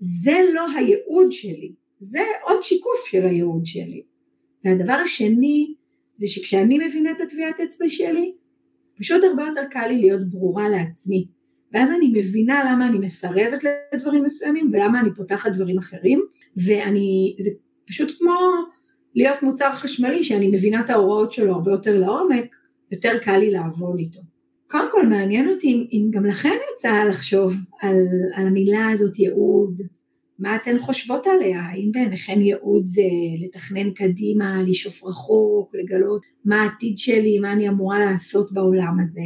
זה 0.00 0.40
לא 0.54 0.66
הייעוד 0.76 1.32
שלי, 1.32 1.72
זה 1.98 2.20
עוד 2.44 2.62
שיקוף 2.62 3.06
של 3.10 3.26
הייעוד 3.26 3.66
שלי. 3.66 4.02
והדבר 4.64 4.92
השני 4.92 5.74
זה 6.12 6.26
שכשאני 6.26 6.78
מבינה 6.86 7.10
את 7.10 7.20
הטביעת 7.20 7.60
אצבע 7.60 7.88
שלי, 7.88 8.32
פשוט 8.98 9.24
הרבה 9.24 9.42
יותר 9.46 9.64
קל 9.70 9.86
לי 9.86 10.00
להיות 10.00 10.28
ברורה 10.28 10.68
לעצמי. 10.68 11.26
ואז 11.72 11.90
אני 11.90 12.12
מבינה 12.14 12.72
למה 12.72 12.88
אני 12.88 12.98
מסרבת 12.98 13.64
לדברים 13.94 14.24
מסוימים 14.24 14.70
ולמה 14.72 15.00
אני 15.00 15.10
פותחת 15.16 15.52
דברים 15.52 15.78
אחרים, 15.78 16.20
ואני, 16.66 17.36
זה 17.38 17.50
פשוט 17.86 18.18
כמו 18.18 18.34
להיות 19.14 19.42
מוצר 19.42 19.72
חשמלי 19.72 20.22
שאני 20.22 20.48
מבינה 20.48 20.80
את 20.80 20.90
ההוראות 20.90 21.32
שלו 21.32 21.52
הרבה 21.52 21.70
יותר 21.70 21.98
לעומק, 21.98 22.56
יותר 22.92 23.18
קל 23.18 23.36
לי 23.36 23.50
לעבוד 23.50 23.98
איתו. 23.98 24.20
קודם 24.70 24.90
כל 24.90 25.06
מעניין 25.06 25.48
אותי 25.48 25.88
אם, 25.92 26.10
גם 26.10 26.26
לכם 26.26 26.48
יצא 26.74 27.04
לחשוב 27.08 27.54
על, 27.80 27.96
על 28.34 28.46
המילה 28.46 28.88
הזאת 28.90 29.18
ייעוד, 29.18 29.80
מה 30.38 30.56
אתן 30.56 30.78
חושבות 30.78 31.26
עליה, 31.26 31.60
האם 31.60 31.90
בעיניכן 31.92 32.40
ייעוד 32.40 32.86
זה 32.86 33.02
לתכנן 33.44 33.90
קדימה, 33.90 34.62
לשאוף 34.66 35.04
רחוק, 35.04 35.74
לגלות 35.74 36.26
מה 36.44 36.62
העתיד 36.62 36.98
שלי, 36.98 37.38
מה 37.38 37.52
אני 37.52 37.68
אמורה 37.68 37.98
לעשות 37.98 38.52
בעולם 38.52 38.96
הזה, 39.00 39.22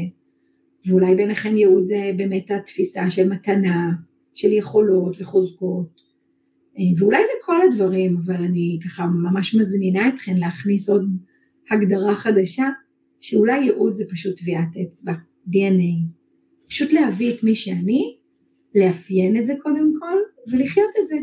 ואולי 0.86 1.14
בעיניכם 1.14 1.56
ייעוד 1.56 1.86
זה 1.86 2.10
באמת 2.16 2.50
התפיסה 2.50 3.10
של 3.10 3.28
מתנה, 3.28 3.90
של 4.34 4.52
יכולות 4.52 5.16
וחוזקות, 5.20 6.00
אה, 6.78 6.84
ואולי 6.98 7.22
זה 7.24 7.32
כל 7.42 7.62
הדברים, 7.62 8.16
אבל 8.26 8.44
אני 8.44 8.78
ככה 8.84 9.06
ממש 9.06 9.54
מזמינה 9.54 10.08
אתכם 10.08 10.36
להכניס 10.36 10.88
עוד 10.88 11.08
הגדרה 11.70 12.14
חדשה, 12.14 12.68
שאולי 13.20 13.64
ייעוד 13.64 13.94
זה 13.94 14.04
פשוט 14.10 14.40
טביעת 14.40 14.76
אצבע, 14.82 15.12
DNA. 15.48 16.14
זה 16.56 16.68
פשוט 16.68 16.92
להביא 16.92 17.34
את 17.34 17.44
מי 17.44 17.54
שאני, 17.54 18.16
לאפיין 18.74 19.36
את 19.36 19.46
זה 19.46 19.54
קודם 19.62 19.92
כל, 20.00 20.18
ולחיות 20.52 20.90
את 21.02 21.06
זה. 21.08 21.16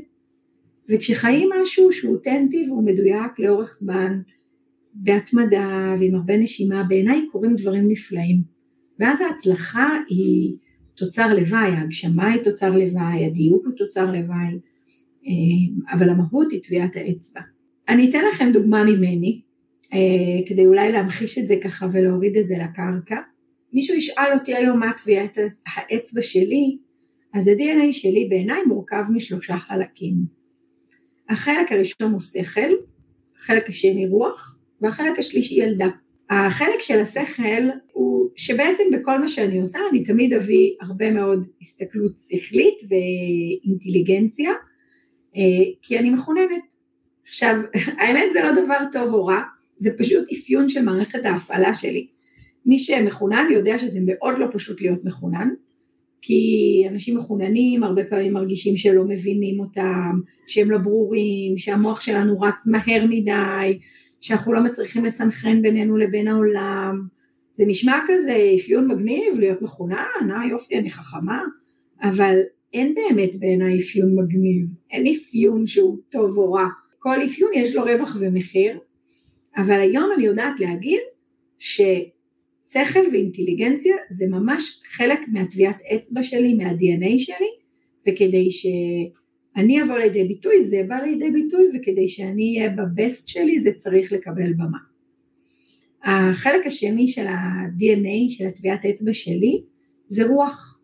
וכשחיים 0.89 1.49
משהו 1.61 1.91
שהוא 1.91 2.15
אותנטי 2.15 2.63
והוא 2.67 2.83
מדויק 2.83 3.39
לאורך 3.39 3.77
זמן, 3.79 4.21
בהתמדה 4.93 5.95
ועם 5.99 6.15
הרבה 6.15 6.37
נשימה, 6.37 6.83
בעיניי 6.83 7.21
קורים 7.31 7.55
דברים 7.55 7.87
נפלאים. 7.87 8.41
ואז 8.99 9.21
ההצלחה 9.21 9.89
היא 10.07 10.57
תוצר 10.95 11.33
לוואי, 11.33 11.71
ההגשמה 11.71 12.31
היא 12.31 12.43
תוצר 12.43 12.71
לוואי, 12.71 13.25
הדיוק 13.25 13.65
הוא 13.65 13.73
תוצר 13.77 14.05
לוואי, 14.05 14.59
אה, 15.27 15.93
אבל 15.93 16.09
המהות 16.09 16.51
היא 16.51 16.61
טביעת 16.63 16.95
האצבע. 16.95 17.41
אני 17.89 18.09
אתן 18.09 18.21
לכם 18.33 18.49
דוגמה 18.53 18.83
ממני, 18.83 19.41
אה, 19.93 20.47
כדי 20.47 20.65
אולי 20.65 20.91
להמחיש 20.91 21.37
את 21.37 21.47
זה 21.47 21.55
ככה 21.63 21.87
ולהוריד 21.91 22.37
את 22.37 22.47
זה 22.47 22.55
לקרקע. 22.57 23.17
מישהו 23.73 23.95
ישאל 23.95 24.33
אותי 24.33 24.55
היום 24.55 24.79
מה 24.79 24.93
טביעת 24.93 25.37
האצבע 25.75 26.21
שלי, 26.21 26.77
אז 27.33 27.47
ה-DNA 27.47 27.91
שלי 27.91 28.27
בעיניי 28.29 28.63
מורכב 28.67 29.03
משלושה 29.09 29.57
חלקים. 29.57 30.15
החלק 31.29 31.71
הראשון 31.71 32.11
הוא 32.11 32.21
שכל, 32.21 32.75
החלק 33.37 33.69
השני 33.69 34.07
רוח, 34.07 34.57
והחלק 34.81 35.19
השלישי 35.19 35.55
ילדה. 35.55 35.87
החלק 36.29 36.79
של 36.79 36.99
השכל 36.99 37.69
הוא 37.93 38.29
שבעצם 38.35 38.83
בכל 38.93 39.19
מה 39.19 39.27
שאני 39.27 39.59
עושה 39.59 39.79
אני 39.91 40.03
תמיד 40.03 40.33
אביא 40.33 40.75
הרבה 40.81 41.11
מאוד 41.11 41.47
הסתכלות 41.61 42.11
שכלית 42.19 42.77
ואינטליגנציה, 42.89 44.51
אה, 45.35 45.41
כי 45.81 45.99
אני 45.99 46.09
מכוננת. 46.09 46.75
עכשיו, 47.27 47.55
האמת 47.99 48.33
זה 48.33 48.39
לא 48.43 48.51
דבר 48.51 48.77
טוב 48.91 49.13
או 49.13 49.25
רע, 49.25 49.41
זה 49.77 49.89
פשוט 49.97 50.25
אפיון 50.33 50.69
של 50.69 50.81
מערכת 50.81 51.25
ההפעלה 51.25 51.73
שלי. 51.73 52.07
מי 52.65 52.79
שמחונן 52.79 53.47
יודע 53.51 53.77
שזה 53.77 53.99
מאוד 54.05 54.35
לא 54.39 54.45
פשוט 54.51 54.81
להיות 54.81 55.05
מחונן, 55.05 55.49
כי 56.21 56.83
אנשים 56.89 57.17
מחוננים 57.17 57.83
הרבה 57.83 58.03
פעמים 58.03 58.33
מרגישים 58.33 58.77
שלא 58.77 59.03
מבינים 59.03 59.59
אותם, 59.59 60.19
שהם 60.47 60.71
לא 60.71 60.77
ברורים, 60.77 61.57
שהמוח 61.57 62.01
שלנו 62.01 62.39
רץ 62.39 62.67
מהר 62.67 63.05
מדי, 63.09 63.79
שאנחנו 64.21 64.53
לא 64.53 64.63
מצליחים 64.63 65.05
לסנכרן 65.05 65.61
בינינו 65.61 65.97
לבין 65.97 66.27
העולם. 66.27 67.01
זה 67.53 67.63
נשמע 67.67 67.99
כזה 68.07 68.51
אפיון 68.59 68.87
מגניב 68.87 69.39
להיות 69.39 69.61
מחונן, 69.61 70.31
אה 70.31 70.47
יופי 70.49 70.77
אני 70.77 70.89
חכמה, 70.89 71.41
אבל 72.03 72.39
אין 72.73 72.95
באמת 72.95 73.35
בעיניי 73.39 73.77
אפיון 73.77 74.15
מגניב, 74.15 74.65
אין 74.91 75.07
אפיון 75.07 75.65
שהוא 75.65 75.97
טוב 76.11 76.37
או 76.37 76.53
רע, 76.53 76.67
כל 76.97 77.23
אפיון 77.25 77.51
יש 77.55 77.75
לו 77.75 77.83
רווח 77.83 78.17
ומחיר, 78.19 78.79
אבל 79.57 79.79
היום 79.79 80.09
אני 80.15 80.23
יודעת 80.23 80.59
להגיד 80.59 80.99
ששכל 82.63 82.99
ואינטליגנציה 83.11 83.95
זה 84.09 84.27
ממש 84.27 84.81
חלק 84.85 85.19
מהטביעת 85.27 85.81
אצבע 85.95 86.23
שלי, 86.23 86.53
מה-DNA 86.53 87.17
שלי, 87.17 87.49
וכדי 88.07 88.51
שאני 88.51 89.83
אבוא 89.83 89.97
לידי 89.97 90.23
ביטוי 90.23 90.63
זה 90.63 90.83
בא 90.87 90.95
לידי 90.95 91.31
ביטוי, 91.31 91.67
וכדי 91.75 92.07
שאני 92.07 92.57
אהיה 92.57 92.69
בבסט 92.69 93.27
שלי 93.27 93.59
זה 93.59 93.71
צריך 93.71 94.11
לקבל 94.11 94.53
במה. 94.53 94.77
החלק 96.03 96.65
השני 96.65 97.07
של 97.07 97.27
ה-DNA, 97.27 98.29
של 98.29 98.47
הטביעת 98.47 98.85
אצבע 98.85 99.13
שלי, 99.13 99.61
זה 100.07 100.27
רוח. 100.27 100.79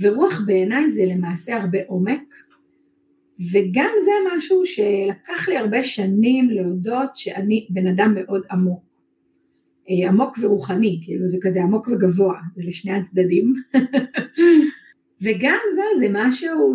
ורוח 0.00 0.42
בעיניי 0.46 0.90
זה 0.90 1.04
למעשה 1.04 1.56
הרבה 1.56 1.78
עומק, 1.86 2.34
וגם 3.52 3.90
זה 4.04 4.10
משהו 4.36 4.66
שלקח 4.66 5.48
לי 5.48 5.56
הרבה 5.56 5.84
שנים 5.84 6.50
להודות 6.50 7.16
שאני 7.16 7.66
בן 7.70 7.86
אדם 7.86 8.14
מאוד 8.14 8.42
עמוק. 8.50 8.87
אה, 9.90 10.08
עמוק 10.08 10.38
ורוחני, 10.42 11.00
כאילו 11.04 11.26
זה 11.26 11.38
כזה 11.40 11.62
עמוק 11.62 11.88
וגבוה, 11.88 12.34
זה 12.52 12.62
לשני 12.66 12.92
הצדדים. 12.92 13.52
וגם 15.22 15.58
זה, 15.74 15.82
זה 15.98 16.08
משהו 16.12 16.74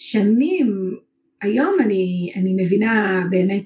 ששנים, 0.00 0.96
היום 1.42 1.74
אני, 1.80 2.32
אני 2.36 2.54
מבינה 2.58 3.24
באמת 3.30 3.64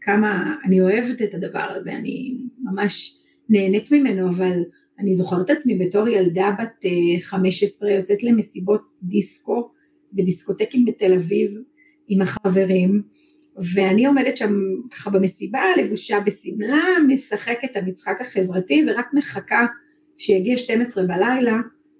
כמה 0.00 0.56
אני 0.64 0.80
אוהבת 0.80 1.22
את 1.22 1.34
הדבר 1.34 1.66
הזה, 1.76 1.92
אני 1.92 2.36
ממש 2.62 3.18
נהנית 3.48 3.92
ממנו, 3.92 4.28
אבל 4.28 4.62
אני 4.98 5.14
זוכרת 5.14 5.50
עצמי 5.50 5.78
בתור 5.78 6.08
ילדה 6.08 6.50
בת 6.58 6.84
15 7.20 7.90
אה, 7.90 7.94
יוצאת 7.94 8.22
למסיבות 8.22 8.82
דיסקו 9.02 9.70
בדיסקוטקים 10.12 10.84
בתל 10.84 11.12
אביב 11.12 11.50
עם 12.08 12.22
החברים, 12.22 13.02
ואני 13.74 14.06
עומדת 14.06 14.36
שם 14.36 14.54
ככה 14.90 15.10
במסיבה 15.10 15.60
לבושה 15.78 16.20
בשמלה, 16.20 16.84
משחקת 17.08 17.70
את 17.70 17.76
המשחק 17.76 18.20
החברתי 18.20 18.84
ורק 18.86 19.06
מחכה 19.14 19.66
שיגיע 20.18 20.56
12 20.56 21.04
בלילה 21.04 21.56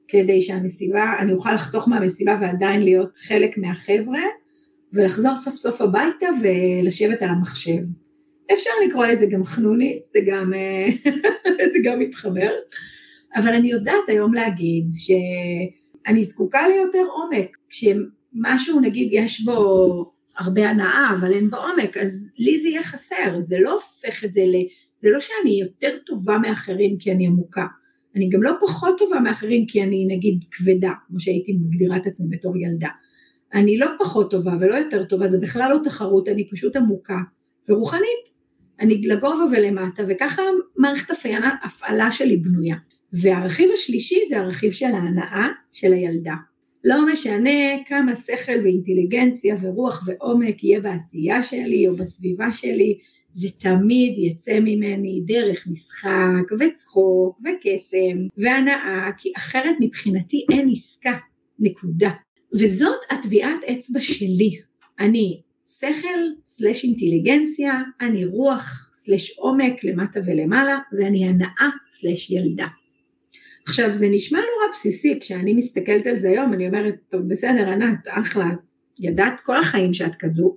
כדי 0.09 0.41
שהמסיבה, 0.41 1.12
אני 1.19 1.33
אוכל 1.33 1.53
לחתוך 1.53 1.88
מהמסיבה 1.88 2.37
ועדיין 2.41 2.83
להיות 2.83 3.19
חלק 3.19 3.59
מהחבר'ה 3.59 4.23
ולחזור 4.93 5.37
סוף 5.37 5.55
סוף 5.55 5.81
הביתה 5.81 6.27
ולשבת 6.43 7.23
על 7.23 7.29
המחשב. 7.29 7.83
אפשר 8.53 8.71
לקרוא 8.87 9.07
לזה 9.07 9.27
גם 9.27 9.45
חנונית, 9.45 10.03
זה 10.12 10.19
גם, 10.27 10.55
אה, 10.55 10.88
זה 11.73 11.79
גם 11.85 11.99
מתחבר, 11.99 12.50
אבל 13.37 13.55
אני 13.55 13.71
יודעת 13.71 14.09
היום 14.09 14.35
להגיד 14.35 14.85
שאני 14.88 16.23
זקוקה 16.23 16.69
ליותר 16.69 17.07
עומק, 17.12 17.57
כשמשהו 17.69 18.81
נגיד 18.81 19.09
יש 19.12 19.45
בו 19.45 20.18
הרבה 20.38 20.71
הנאה 20.71 21.14
אבל 21.14 21.33
אין 21.33 21.50
בו 21.50 21.57
עומק, 21.57 21.97
אז 21.97 22.33
לי 22.38 22.61
זה 22.61 22.68
יהיה 22.68 22.83
חסר, 22.83 23.40
זה 23.40 23.57
לא 23.61 23.73
הופך 23.73 24.25
את 24.25 24.33
זה 24.33 24.40
ל... 24.40 24.54
זה 24.99 25.09
לא 25.11 25.21
שאני 25.21 25.61
יותר 25.61 25.99
טובה 26.07 26.38
מאחרים 26.38 26.99
כי 26.99 27.12
אני 27.12 27.26
עמוקה, 27.26 27.66
אני 28.16 28.28
גם 28.28 28.42
לא 28.42 28.52
פחות 28.61 28.99
טובה 28.99 29.21
מאחרים 29.21 29.66
כי 29.66 29.83
אני 29.83 30.07
נגיד 30.11 30.45
כבדה, 30.50 30.92
כמו 31.07 31.21
שהייתי 31.21 31.52
מגדירה 31.52 31.97
את 31.97 32.07
עצמי 32.07 32.37
בתור 32.37 32.57
ילדה. 32.57 32.88
אני 33.54 33.78
לא 33.78 33.87
פחות 33.99 34.30
טובה 34.30 34.52
ולא 34.61 34.75
יותר 34.75 35.04
טובה, 35.04 35.28
זה 35.28 35.38
בכלל 35.40 35.71
לא 35.71 35.78
תחרות, 35.85 36.29
אני 36.29 36.48
פשוט 36.51 36.77
עמוקה 36.77 37.18
ורוחנית. 37.68 38.38
אני 38.81 39.03
לגובה 39.03 39.44
ולמטה, 39.53 40.03
וככה 40.09 40.42
מערכת 40.77 41.14
ההפעלה 41.62 42.12
שלי 42.12 42.37
בנויה. 42.37 42.77
והרכיב 43.12 43.70
השלישי 43.72 44.20
זה 44.29 44.38
הרכיב 44.38 44.72
של 44.72 44.87
ההנאה 44.87 45.46
של 45.72 45.92
הילדה. 45.92 46.35
לא 46.88 47.12
משנה 47.12 47.51
כמה 47.87 48.16
שכל 48.16 48.53
ואינטליגנציה 48.64 49.57
ורוח 49.61 50.09
ועומק 50.09 50.64
יהיה 50.64 50.81
בעשייה 50.81 51.42
שלי 51.42 51.88
או 51.88 51.96
בסביבה 51.96 52.53
שלי, 52.53 52.98
זה 53.33 53.48
תמיד 53.59 54.14
יצא 54.18 54.61
ממני 54.61 55.20
דרך 55.24 55.66
משחק 55.70 56.53
וצחוק 56.61 57.38
וקסם 57.40 58.27
והנאה, 58.38 59.11
כי 59.18 59.33
אחרת 59.37 59.77
מבחינתי 59.81 60.46
אין 60.53 60.68
עסקה, 60.72 61.18
נקודה. 61.59 62.11
וזאת 62.55 63.01
הטביעת 63.11 63.61
אצבע 63.72 64.01
שלי. 64.01 64.51
אני 65.01 65.40
שכל 65.79 66.20
סלש 66.46 66.85
אינטליגנציה, 66.85 67.83
אני 68.01 68.24
רוח 68.24 68.90
סלש 68.94 69.38
עומק 69.38 69.85
למטה 69.85 70.20
ולמעלה, 70.27 70.79
ואני 70.92 71.24
הנאה 71.24 71.68
סלש 71.90 72.31
ילדה. 72.31 72.66
עכשיו 73.68 73.94
זה 73.94 74.09
נשמע 74.11 74.38
נורא 74.38 74.70
בסיסי, 74.72 75.18
כשאני 75.20 75.54
מסתכלת 75.54 76.07
על 76.07 76.16
זה 76.16 76.28
היום 76.28 76.52
אני 76.52 76.66
אומרת, 76.66 76.94
טוב 77.09 77.28
בסדר 77.28 77.68
ענת, 77.68 77.98
אחלה, 78.09 78.46
ידעת 78.98 79.40
כל 79.40 79.61
החיים 79.61 79.92
שאת 79.92 80.14
כזו. 80.18 80.57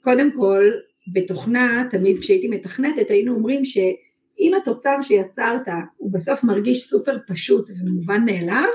קודם 0.00 0.32
כל, 0.32 0.70
בתוכנה, 1.12 1.86
תמיד 1.90 2.18
כשהייתי 2.18 2.48
מתכנתת 2.48 3.10
היינו 3.10 3.34
אומרים 3.34 3.64
שאם 3.64 4.52
התוצר 4.62 4.96
שיצרת 5.02 5.68
הוא 5.96 6.12
בסוף 6.12 6.44
מרגיש 6.44 6.84
סופר 6.84 7.16
פשוט 7.26 7.70
ומובן 7.80 8.24
מאליו, 8.24 8.68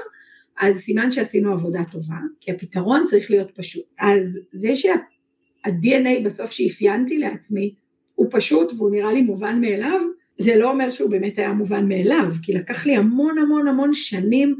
אז 0.59 0.77
סימן 0.77 1.11
שעשינו 1.11 1.53
עבודה 1.53 1.81
טובה, 1.91 2.19
כי 2.39 2.51
הפתרון 2.51 3.05
צריך 3.05 3.31
להיות 3.31 3.51
פשוט. 3.55 3.85
אז 3.99 4.39
זה 4.51 4.75
שה-DNA 4.75 6.25
בסוף 6.25 6.51
שאפיינתי 6.51 7.17
לעצמי 7.17 7.73
הוא 8.15 8.27
פשוט 8.31 8.71
והוא 8.77 8.91
נראה 8.91 9.13
לי 9.13 9.21
מובן 9.21 9.61
מאליו, 9.61 10.01
זה 10.41 10.55
לא 10.55 10.71
אומר 10.71 10.89
שהוא 10.89 11.09
באמת 11.09 11.37
היה 11.37 11.53
מובן 11.53 11.87
מאליו, 11.87 12.25
כי 12.43 12.53
לקח 12.53 12.85
לי 12.85 12.95
המון 12.95 13.37
המון 13.37 13.67
המון 13.67 13.93
שנים 13.93 14.55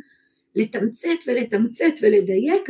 לתמצת 0.56 1.10
ולתמצת 1.28 1.94
ולדייק 2.02 2.70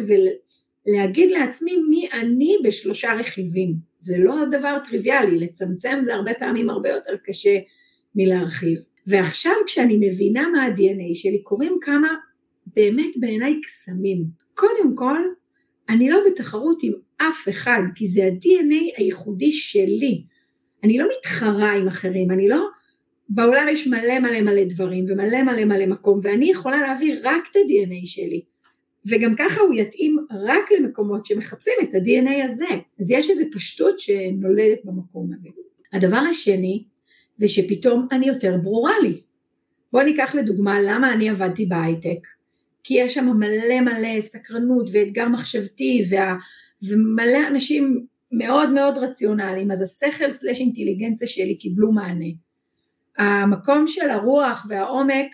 ולהגיד 0.88 1.32
לעצמי 1.32 1.78
מי 1.90 2.08
אני 2.14 2.58
בשלושה 2.64 3.14
רכיבים. 3.14 3.74
זה 3.98 4.18
לא 4.18 4.36
דבר 4.52 4.78
טריוויאלי, 4.90 5.38
לצמצם 5.38 6.00
זה 6.02 6.16
הרבה 6.16 6.34
פעמים 6.34 6.70
הרבה 6.70 6.90
יותר 6.90 7.14
קשה 7.24 7.60
מלהרחיב. 8.16 8.80
ועכשיו 9.08 9.52
כשאני 9.66 9.98
מבינה 9.98 10.48
מה 10.48 10.64
ה-DNA 10.64 11.14
שלי, 11.14 11.44
קורים 11.44 11.78
כמה 11.82 12.08
באמת 12.76 13.14
בעיניי 13.16 13.62
קסמים. 13.62 14.24
קודם 14.54 14.96
כל, 14.96 15.20
אני 15.90 16.10
לא 16.10 16.18
בתחרות 16.28 16.84
עם 16.84 16.94
אף 17.18 17.50
אחד, 17.50 17.82
כי 17.96 18.08
זה 18.08 18.24
ה-DNA 18.24 18.98
הייחודי 18.98 19.52
שלי. 19.52 20.24
אני 20.84 20.98
לא 20.98 21.08
מתחרה 21.18 21.72
עם 21.72 21.88
אחרים, 21.88 22.32
אני 22.32 22.48
לא... 22.48 22.68
בעולם 23.30 23.68
יש 23.72 23.88
מלא 23.88 24.20
מלא 24.20 24.42
מלא 24.42 24.64
דברים 24.64 25.06
ומלא 25.08 25.44
מלא 25.44 25.66
מלא 25.66 25.86
מקום, 25.86 26.20
ואני 26.24 26.52
יכולה 26.52 26.82
להעביר 26.82 27.20
רק 27.24 27.44
את 27.52 27.56
ה-DNA 27.56 28.06
שלי. 28.06 28.42
וגם 29.10 29.36
ככה 29.36 29.62
הוא 29.62 29.74
יתאים 29.74 30.18
רק 30.32 30.72
למקומות 30.72 31.26
שמחפשים 31.26 31.74
את 31.84 31.94
ה-DNA 31.94 32.52
הזה. 32.52 32.66
אז 33.00 33.12
יש 33.12 33.30
איזו 33.30 33.44
פשטות 33.54 34.00
שנולדת 34.00 34.80
במקום 34.84 35.34
הזה. 35.34 35.50
הדבר 35.94 36.18
השני, 36.18 36.84
זה 37.34 37.48
שפתאום 37.48 38.08
אני 38.12 38.28
יותר 38.28 38.58
ברורה 38.58 38.94
לי. 39.04 39.22
בואו 39.92 40.04
ניקח 40.04 40.36
לדוגמה 40.36 40.82
למה 40.82 41.14
אני 41.14 41.30
עבדתי 41.30 41.66
בהייטק. 41.66 42.28
כי 42.84 42.94
יש 42.94 43.14
שם 43.14 43.26
מלא 43.26 43.82
מלא 43.82 44.22
סקרנות 44.22 44.90
ואתגר 44.92 45.28
מחשבתי 45.28 46.02
וה, 46.10 46.38
ומלא 46.82 47.48
אנשים 47.48 48.06
מאוד 48.32 48.74
מאוד 48.74 48.98
רציונליים, 48.98 49.72
אז 49.72 49.82
השכל 49.82 50.32
סלש 50.32 50.60
אינטליגנציה 50.60 51.28
שלי 51.28 51.58
קיבלו 51.58 51.92
מענה. 51.92 52.30
המקום 53.20 53.88
של 53.88 54.10
הרוח 54.10 54.66
והעומק, 54.70 55.28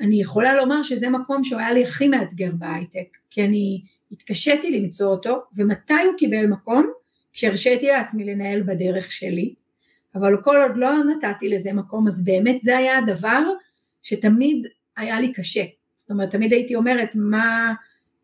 אני 0.00 0.20
יכולה 0.20 0.54
לומר 0.54 0.82
שזה 0.82 1.10
מקום 1.10 1.44
שהוא 1.44 1.60
היה 1.60 1.72
לי 1.72 1.82
הכי 1.82 2.08
מאתגר 2.08 2.50
בהייטק, 2.58 3.16
כי 3.30 3.44
אני 3.44 3.82
התקשיתי 4.12 4.80
למצוא 4.80 5.06
אותו, 5.06 5.42
ומתי 5.56 6.02
הוא 6.04 6.14
קיבל 6.18 6.46
מקום? 6.46 6.92
כשהרשיתי 7.32 7.86
לעצמי 7.86 8.24
לנהל 8.24 8.62
בדרך 8.62 9.12
שלי, 9.12 9.54
אבל 10.14 10.42
כל 10.42 10.56
עוד 10.56 10.76
לא 10.76 10.92
נתתי 11.04 11.48
לזה 11.48 11.72
מקום, 11.72 12.08
אז 12.08 12.24
באמת 12.24 12.60
זה 12.60 12.76
היה 12.76 12.98
הדבר 12.98 13.42
שתמיד 14.02 14.66
היה 14.96 15.20
לי 15.20 15.32
קשה. 15.32 15.64
זאת 15.96 16.10
אומרת, 16.10 16.30
תמיד 16.30 16.52
הייתי 16.52 16.74
אומרת, 16.74 17.08
מה 17.14 17.74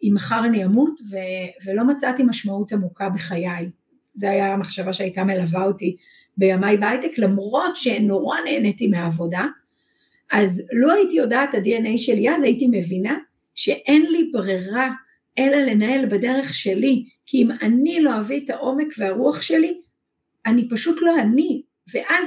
אם 0.03 0.13
מחר 0.15 0.45
אני 0.45 0.65
אמות, 0.65 1.01
ו- 1.11 1.67
ולא 1.67 1.85
מצאתי 1.85 2.23
משמעות 2.23 2.73
עמוקה 2.73 3.09
בחיי. 3.09 3.71
זו 4.15 4.27
הייתה 4.29 4.47
המחשבה 4.47 4.93
שהייתה 4.93 5.25
מלווה 5.25 5.65
אותי 5.65 5.97
בימיי 6.37 6.77
בהייטק, 6.77 7.19
למרות 7.19 7.77
שנורא 7.77 8.37
נהניתי 8.45 8.87
מהעבודה, 8.87 9.47
אז 10.33 10.69
לא 10.73 10.93
הייתי 10.93 11.17
יודעת 11.17 11.55
ה-DNA 11.55 11.97
שלי 11.99 12.31
אז, 12.31 12.43
הייתי 12.43 12.67
מבינה 12.71 13.19
שאין 13.55 14.07
לי 14.07 14.31
ברירה 14.33 14.91
אלא 15.39 15.57
לנהל 15.57 16.07
בדרך 16.07 16.55
שלי, 16.55 17.05
כי 17.27 17.43
אם 17.43 17.49
אני 17.63 18.01
לא 18.01 18.21
אביא 18.21 18.45
את 18.45 18.51
העומק 18.51 18.87
והרוח 18.99 19.43
שלי, 19.43 19.81
אני 20.47 20.69
פשוט 20.69 21.03
לא 21.03 21.21
אני, 21.21 21.63
ואז 21.95 22.27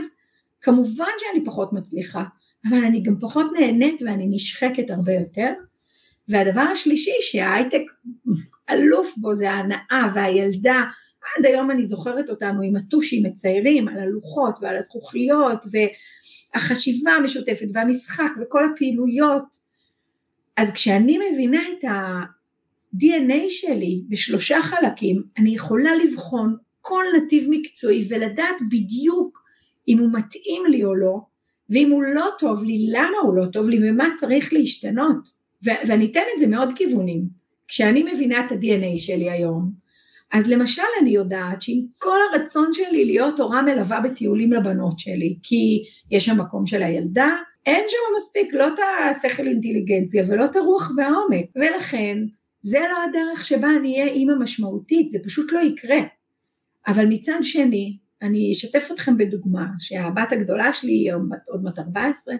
כמובן 0.61 1.11
שאני 1.19 1.45
פחות 1.45 1.73
מצליחה, 1.73 2.23
אבל 2.69 2.77
אני 2.77 3.03
גם 3.03 3.19
פחות 3.19 3.45
נהנית 3.59 4.01
ואני 4.01 4.27
נשחקת 4.29 4.89
הרבה 4.89 5.13
יותר, 5.13 5.49
והדבר 6.27 6.61
השלישי 6.61 7.11
שההייטק 7.21 7.81
אלוף 8.71 9.17
בו 9.17 9.35
זה 9.35 9.51
ההנאה 9.51 10.07
והילדה, 10.15 10.81
עד 11.37 11.45
היום 11.45 11.71
אני 11.71 11.85
זוכרת 11.85 12.29
אותנו 12.29 12.61
עם 12.61 12.75
הטושים 12.75 13.25
מציירים 13.25 13.87
על 13.87 13.99
הלוחות 13.99 14.59
ועל 14.61 14.77
הזכוכיות 14.77 15.65
והחשיבה 16.55 17.11
המשותפת 17.11 17.67
והמשחק 17.73 18.29
וכל 18.41 18.65
הפעילויות. 18.65 19.63
אז 20.57 20.71
כשאני 20.71 21.19
מבינה 21.31 21.61
את 21.79 21.83
ה-DNA 21.83 23.43
שלי 23.49 24.03
בשלושה 24.09 24.61
חלקים, 24.61 25.23
אני 25.37 25.55
יכולה 25.55 25.95
לבחון 25.95 26.55
כל 26.81 27.03
נתיב 27.17 27.47
מקצועי 27.49 28.07
ולדעת 28.09 28.55
בדיוק 28.71 29.43
אם 29.87 29.99
הוא 29.99 30.09
מתאים 30.13 30.65
לי 30.69 30.83
או 30.83 30.95
לא, 30.95 31.19
ואם 31.69 31.91
הוא 31.91 32.03
לא 32.03 32.25
טוב 32.39 32.63
לי, 32.63 32.87
למה 32.89 33.17
הוא 33.23 33.35
לא 33.35 33.45
טוב 33.45 33.69
לי 33.69 33.89
ומה 33.89 34.07
צריך 34.15 34.53
להשתנות. 34.53 35.29
ו- 35.65 35.87
ואני 35.87 36.05
אתן 36.11 36.21
את 36.35 36.39
זה 36.39 36.47
מעוד 36.47 36.69
כיוונים. 36.75 37.27
כשאני 37.67 38.03
מבינה 38.13 38.45
את 38.45 38.51
ה-DNA 38.51 38.97
שלי 38.97 39.29
היום, 39.29 39.82
אז 40.33 40.47
למשל 40.47 40.81
אני 41.01 41.09
יודעת 41.09 41.61
שעם 41.61 41.75
כל 41.97 42.17
הרצון 42.31 42.69
שלי 42.73 43.05
להיות 43.05 43.39
הורה 43.39 43.61
מלווה 43.61 43.99
בטיולים 43.99 44.53
לבנות 44.53 44.99
שלי, 44.99 45.37
כי 45.43 45.83
יש 46.11 46.25
שם 46.25 46.41
מקום 46.41 46.65
של 46.65 46.83
הילדה, 46.83 47.29
אין 47.65 47.85
שם 47.87 48.15
מספיק 48.17 48.53
לא 48.53 48.67
את 48.67 48.79
השכל 49.11 49.47
אינטליגנציה 49.47 50.23
ולא 50.27 50.45
את 50.45 50.55
הרוח 50.55 50.91
והעומק, 50.97 51.45
ולכן 51.55 52.17
זה 52.61 52.79
לא 52.79 52.97
הדרך 53.03 53.45
שבה 53.45 53.67
אני 53.79 54.01
אהיה 54.01 54.13
אימא 54.13 54.33
משמעותית, 54.39 55.09
זה 55.09 55.19
פשוט 55.25 55.51
לא 55.51 55.59
יקרה. 55.59 55.99
אבל 56.87 57.05
מצד 57.05 57.37
שני, 57.41 57.97
אני 58.21 58.51
אשתף 58.51 58.89
אתכם 58.93 59.17
בדוגמה 59.17 59.65
שהבת 59.79 60.31
הגדולה 60.31 60.73
שלי, 60.73 60.91
היא 60.91 61.13
עוד 61.47 61.63
מעט 61.63 61.79
14, 61.79 62.35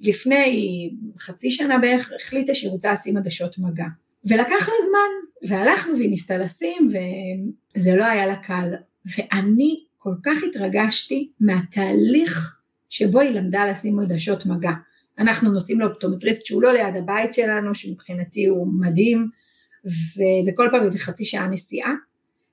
לפני 0.00 0.90
חצי 1.18 1.50
שנה 1.50 1.78
בערך 1.78 2.10
החליטה 2.16 2.54
שהיא 2.54 2.70
רוצה 2.70 2.92
לשים 2.92 3.16
עדשות 3.16 3.58
מגע. 3.58 3.86
ולקח 4.24 4.68
לה 4.68 4.74
זמן, 4.88 5.48
והלכנו 5.48 5.96
והיא 5.96 6.10
ניסתה 6.10 6.38
לשים, 6.38 6.88
וזה 6.88 7.96
לא 7.96 8.04
היה 8.04 8.26
לה 8.26 8.36
קל. 8.36 8.74
ואני 9.16 9.84
כל 9.98 10.14
כך 10.22 10.38
התרגשתי 10.48 11.30
מהתהליך 11.40 12.56
שבו 12.90 13.20
היא 13.20 13.30
למדה 13.30 13.66
לשים 13.70 13.98
עדשות 13.98 14.46
מגע. 14.46 14.72
אנחנו 15.18 15.52
נוסעים 15.52 15.80
לאופטומטריסט 15.80 16.46
שהוא 16.46 16.62
לא 16.62 16.72
ליד 16.72 16.96
הבית 16.96 17.34
שלנו, 17.34 17.74
שמבחינתי 17.74 18.46
הוא 18.46 18.68
מדהים, 18.80 19.28
וזה 19.84 20.50
כל 20.56 20.68
פעם 20.70 20.82
איזה 20.82 20.98
חצי 20.98 21.24
שעה 21.24 21.46
נסיעה. 21.46 21.94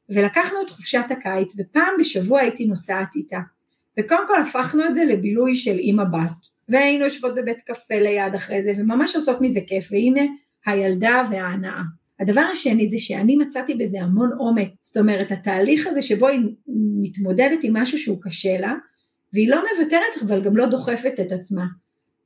ולקחנו 0.09 0.61
את 0.61 0.69
חופשת 0.69 1.05
הקיץ, 1.09 1.55
ופעם 1.59 1.93
בשבוע 1.99 2.39
הייתי 2.39 2.65
נוסעת 2.65 3.15
איתה. 3.15 3.39
וקודם 3.99 4.23
כל 4.27 4.41
הפכנו 4.41 4.85
את 4.85 4.95
זה 4.95 5.05
לבילוי 5.05 5.55
של 5.55 5.77
אימא 5.77 6.03
בת. 6.03 6.49
והיינו 6.69 7.03
יושבות 7.03 7.35
בבית 7.35 7.61
קפה 7.61 7.95
ליד 7.95 8.35
אחרי 8.35 8.63
זה, 8.63 8.71
וממש 8.77 9.15
עושות 9.15 9.41
מזה 9.41 9.59
כיף, 9.67 9.87
והנה 9.91 10.21
הילדה 10.65 11.23
וההנאה. 11.31 11.81
הדבר 12.19 12.45
השני 12.51 12.89
זה 12.89 12.97
שאני 12.97 13.35
מצאתי 13.35 13.75
בזה 13.75 14.01
המון 14.01 14.29
עומק, 14.37 14.69
זאת 14.81 14.97
אומרת 14.97 15.31
התהליך 15.31 15.87
הזה 15.87 16.01
שבו 16.01 16.27
היא 16.27 16.39
מתמודדת 17.01 17.59
עם 17.63 17.77
משהו 17.77 17.97
שהוא 17.97 18.17
קשה 18.21 18.57
לה, 18.57 18.73
והיא 19.33 19.49
לא 19.49 19.63
מוותרת 19.73 20.23
אבל 20.25 20.43
גם 20.43 20.55
לא 20.55 20.65
דוחפת 20.65 21.13
את 21.21 21.31
עצמה. 21.31 21.65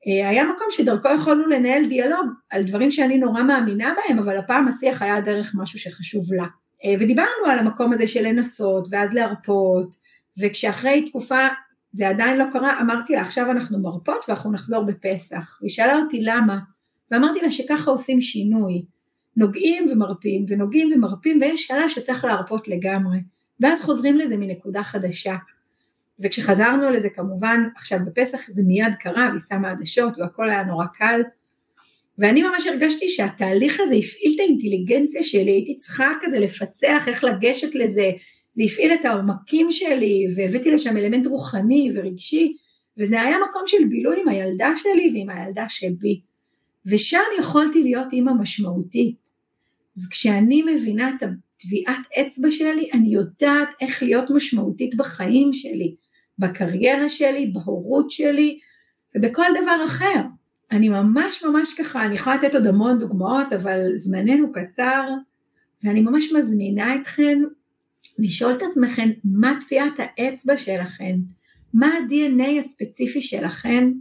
אה, 0.08 0.30
היה 0.30 0.44
מקום 0.44 0.68
שדרכו 0.70 1.10
יכולנו 1.16 1.48
לנהל 1.48 1.86
דיאלוג 1.86 2.28
על 2.50 2.64
דברים 2.64 2.92
שאני 2.92 3.18
נורא 3.18 3.44
מאמינה 3.44 3.94
בהם, 3.96 4.20
אבל 4.20 4.38
הפעם 4.38 4.68
השיח 4.68 5.02
היה 5.02 5.22
דרך 5.22 5.52
משהו 5.56 5.80
שחשוב 5.80 6.34
לה. 6.34 6.46
אה, 6.86 6.94
ודיברנו 7.00 7.46
על 7.50 7.60
המקום 7.60 7.94
הזה 7.94 8.08
של 8.08 8.28
לנסות, 8.28 8.88
ואז 8.92 9.14
להרפות, 9.14 9.96
וכשאחרי 10.40 11.10
תקופה 11.10 11.48
זה 11.92 12.10
עדיין 12.10 12.38
לא 12.38 12.46
קרה, 12.52 12.82
אמרתי 12.82 13.14
לה 13.14 13.22
עכשיו 13.22 13.52
אנחנו 13.52 13.80
מרפות 13.80 14.26
ואנחנו 14.28 14.52
נחזור 14.52 14.84
בפסח. 14.84 15.60
היא 15.62 15.70
שאלה 15.70 15.96
אותי 15.96 16.22
למה, 16.22 16.60
ואמרתי 17.14 17.40
לה 17.42 17.52
שככה 17.52 17.92
עושים 17.92 18.22
שינוי. 18.22 18.86
נוגעים 19.38 19.86
ומרפים 19.92 20.46
ונוגעים 20.48 20.92
ומרפים 20.96 21.38
ויש 21.42 21.68
שלב 21.68 21.90
שצריך 21.90 22.26
להרפות 22.26 22.68
לגמרי, 22.68 23.18
ואז 23.60 23.82
חוזרים 23.82 24.18
לזה 24.18 24.38
מנקודה 24.38 24.84
חדשה. 24.84 25.36
וכשחזרנו 26.20 26.90
לזה 26.90 27.10
כמובן, 27.10 27.68
עכשיו 27.76 28.00
בפסח 28.06 28.50
זה 28.50 28.62
מיד 28.66 28.94
קרה 29.00 29.28
והיא 29.30 29.42
שמה 29.50 29.72
עדשות 29.72 30.14
והכל 30.18 30.50
היה 30.50 30.64
נורא 30.64 30.86
קל, 30.86 31.22
ואני 32.18 32.44
ממש 32.44 32.68
הרגשתי 32.68 33.10
שהתהליך 33.10 33.80
הזה 33.80 33.96
הפעיל 33.96 34.34
את 34.36 34.40
האינטליגנציה 34.40 35.24
שלי, 35.24 35.52
הייתי 35.52 35.76
צריכה 35.76 36.12
כזה 36.22 36.40
לפצח 36.40 37.04
איך 37.08 37.24
לגשת 37.24 37.76
לזה, 37.76 38.12
זה 38.54 38.64
הפעיל 38.64 38.94
את 38.94 39.06
העומקים 39.06 39.72
שלי 39.72 40.26
והבאתי 40.36 40.72
לשם 40.72 40.98
אלמנט 40.98 41.28
רוחני 41.28 41.90
ורגשי, 41.96 42.54
וזה 43.00 43.22
היה 43.22 43.38
מקום 43.50 43.62
של 43.66 43.86
בילוי 43.90 44.22
עם 44.22 44.28
הילדה 44.28 44.72
שלי 44.76 45.12
ועם 45.14 45.30
הילדה 45.30 45.66
שבי. 45.70 46.22
ושם 46.86 47.24
יכולתי 47.40 47.84
להיות 47.84 48.14
אימא 48.14 48.32
משמעותית. 48.34 49.16
אז 49.98 50.08
כשאני 50.10 50.64
מבינה 50.64 51.10
את 51.10 51.24
הטביעת 51.24 52.06
אצבע 52.22 52.52
שלי, 52.52 52.90
אני 52.94 53.08
יודעת 53.08 53.70
איך 53.82 54.04
להיות 54.04 54.30
משמעותית 54.30 54.96
בחיים 54.96 55.54
שלי, 55.54 55.96
בקריירה 56.40 57.10
שלי, 57.10 57.52
בהורות 57.54 58.12
שלי 58.12 58.60
ובכל 59.16 59.46
דבר 59.62 59.86
אחר. 59.86 60.22
אני 60.72 60.90
ממש 60.90 61.44
ממש 61.44 61.74
ככה, 61.74 62.06
אני 62.06 62.14
יכולה 62.14 62.36
לתת 62.36 62.56
עוד 62.56 62.68
המון 62.68 63.00
דוגמאות, 63.00 63.54
אבל 63.54 63.80
זמננו 63.96 64.52
קצר, 64.52 65.10
ואני 65.84 66.02
ממש 66.02 66.34
מזמינה 66.34 66.96
אתכן 66.96 67.40
לשאול 68.20 68.54
את 68.54 68.62
עצמכם 68.72 69.10
מה 69.24 69.60
טביעת 69.66 69.94
האצבע 69.98 70.58
שלכם, 70.58 71.16
מה 71.74 71.88
ה-DNA 71.88 72.60
הספציפי 72.60 73.22
שלכם, 73.22 73.92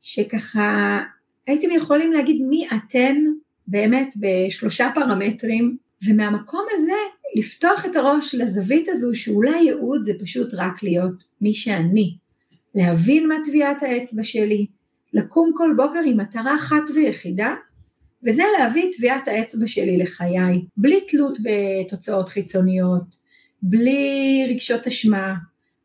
שככה 0.00 1.00
הייתם 1.46 1.70
יכולים 1.70 2.12
להגיד 2.12 2.42
מי 2.42 2.68
אתן 2.76 3.16
באמת 3.66 4.14
בשלושה 4.20 4.90
פרמטרים, 4.94 5.76
ומהמקום 6.08 6.66
הזה 6.72 6.92
לפתוח 7.36 7.86
את 7.86 7.96
הראש 7.96 8.34
לזווית 8.34 8.88
הזו 8.88 9.14
שאולי 9.14 9.60
ייעוד 9.60 10.04
זה 10.04 10.12
פשוט 10.20 10.54
רק 10.54 10.82
להיות 10.82 11.24
מי 11.40 11.54
שאני, 11.54 12.16
להבין 12.74 13.28
מה 13.28 13.34
טביעת 13.44 13.82
האצבע 13.82 14.24
שלי, 14.24 14.66
לקום 15.12 15.50
כל 15.54 15.74
בוקר 15.76 16.00
עם 16.06 16.20
מטרה 16.20 16.56
אחת 16.56 16.82
ויחידה, 16.94 17.54
וזה 18.24 18.42
להביא 18.58 18.84
את 18.84 18.96
טביעת 18.96 19.28
האצבע 19.28 19.66
שלי 19.66 19.96
לחיי, 19.96 20.64
בלי 20.76 21.00
תלות 21.08 21.38
בתוצאות 21.42 22.28
חיצוניות, 22.28 23.16
בלי 23.62 24.46
רגשות 24.50 24.86
אשמה, 24.86 25.34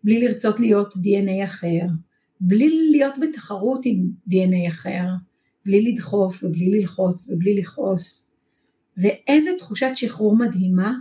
בלי 0.03 0.19
לרצות 0.19 0.59
להיות 0.59 0.93
DNA 0.93 1.43
אחר, 1.43 1.87
בלי 2.41 2.89
להיות 2.91 3.13
בתחרות 3.21 3.81
עם 3.85 4.05
DNA 4.29 4.69
אחר, 4.69 5.05
בלי 5.67 5.91
לדחוף 5.91 6.43
ובלי 6.43 6.69
ללחוץ 6.69 7.29
ובלי 7.29 7.55
לכעוס. 7.55 8.31
ואיזה 8.97 9.51
תחושת 9.57 9.91
שחרור 9.95 10.37
מדהימה 10.37 10.93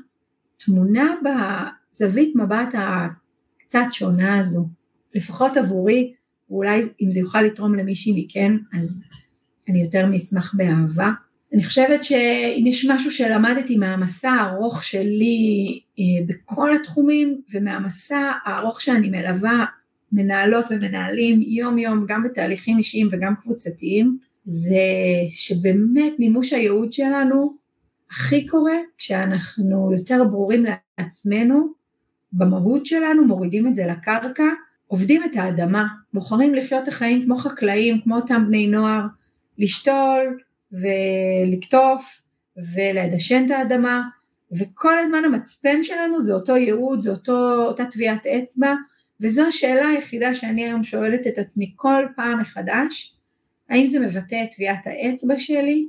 תמונה 0.56 1.14
בזווית 1.24 2.36
מבט 2.36 2.74
הקצת 2.74 3.86
שונה 3.92 4.38
הזו, 4.38 4.68
לפחות 5.14 5.56
עבורי, 5.56 6.12
ואולי 6.50 6.82
אם 7.02 7.10
זה 7.10 7.20
יוכל 7.20 7.42
לתרום 7.42 7.74
למישהי 7.74 8.24
מכן, 8.24 8.52
אז 8.78 9.02
אני 9.68 9.82
יותר 9.82 10.06
מאשמח 10.06 10.54
באהבה. 10.56 11.10
אני 11.54 11.64
חושבת 11.64 12.04
שאם 12.04 12.64
יש 12.66 12.86
משהו 12.90 13.10
שלמדתי 13.10 13.76
מהמסע 13.76 14.30
הארוך 14.30 14.84
שלי 14.84 15.80
אה, 15.98 16.04
בכל 16.26 16.76
התחומים 16.76 17.40
ומהמסע 17.54 18.32
הארוך 18.44 18.80
שאני 18.80 19.10
מלווה 19.10 19.64
מנהלות 20.12 20.64
ומנהלים 20.70 21.42
יום 21.42 21.78
יום 21.78 22.04
גם 22.08 22.22
בתהליכים 22.22 22.78
אישיים 22.78 23.08
וגם 23.12 23.34
קבוצתיים 23.36 24.18
זה 24.48 24.76
שבאמת 25.30 26.12
מימוש 26.18 26.52
הייעוד 26.52 26.92
שלנו 26.92 27.48
הכי 28.10 28.46
קורה 28.46 28.76
כשאנחנו 28.98 29.92
יותר 29.92 30.24
ברורים 30.24 30.64
לעצמנו 30.98 31.66
במהות 32.32 32.86
שלנו, 32.86 33.24
מורידים 33.24 33.66
את 33.66 33.76
זה 33.76 33.86
לקרקע, 33.86 34.44
עובדים 34.86 35.24
את 35.24 35.36
האדמה, 35.36 35.86
בוחרים 36.14 36.54
לחיות 36.54 36.82
את 36.82 36.88
החיים 36.88 37.24
כמו 37.24 37.36
חקלאים, 37.36 38.00
כמו 38.00 38.16
אותם 38.16 38.44
בני 38.46 38.66
נוער, 38.66 39.02
לשתול, 39.58 40.38
ולקטוף 40.72 42.22
ולדשן 42.74 43.46
את 43.46 43.50
האדמה 43.50 44.02
וכל 44.58 44.98
הזמן 44.98 45.24
המצפן 45.24 45.82
שלנו 45.82 46.20
זה 46.20 46.34
אותו 46.34 46.56
ייעוד, 46.56 47.00
זה 47.00 47.10
אותו, 47.10 47.64
אותה 47.64 47.84
טביעת 47.84 48.26
אצבע 48.26 48.74
וזו 49.20 49.42
השאלה 49.46 49.88
היחידה 49.88 50.34
שאני 50.34 50.64
היום 50.64 50.82
שואלת 50.82 51.26
את 51.26 51.38
עצמי 51.38 51.72
כל 51.76 52.04
פעם 52.16 52.40
מחדש, 52.40 53.15
האם 53.68 53.86
זה 53.86 54.00
מבטא 54.00 54.44
את 54.44 54.54
טביעת 54.54 54.86
האצבע 54.86 55.38
שלי? 55.38 55.88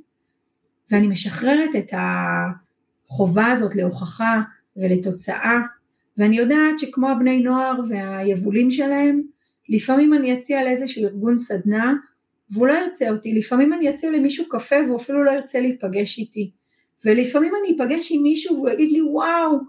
ואני 0.92 1.08
משחררת 1.08 1.70
את 1.78 1.94
החובה 1.94 3.48
הזאת 3.48 3.76
להוכחה 3.76 4.42
ולתוצאה 4.78 5.60
ואני 6.18 6.38
יודעת 6.38 6.80
שכמו 6.80 7.10
הבני 7.10 7.40
נוער 7.40 7.80
והיבולים 7.90 8.72
שלהם, 8.72 9.22
לפעמים 9.70 10.14
אני 10.14 10.34
אציע 10.34 10.64
לאיזשהו 10.64 11.04
ארגון 11.04 11.38
סדנה 11.38 11.94
והוא 12.52 12.68
לא 12.68 12.74
ירצה 12.74 13.10
אותי, 13.10 13.34
לפעמים 13.34 13.74
אני 13.74 13.90
אציע 13.90 14.12
למישהו 14.12 14.46
קפה 14.50 14.76
והוא 14.86 14.98
אפילו 14.98 15.24
לא 15.24 15.32
ירצה 15.32 15.60
להיפגש 15.60 16.18
איתי, 16.18 16.52
ולפעמים 17.06 17.52
אני 17.62 17.76
אפגש 17.76 18.12
עם 18.12 18.24
מישהו 18.24 18.56
והוא 18.56 18.70
יגיד 18.70 18.92
לי 18.92 19.02
וואו, 19.02 19.60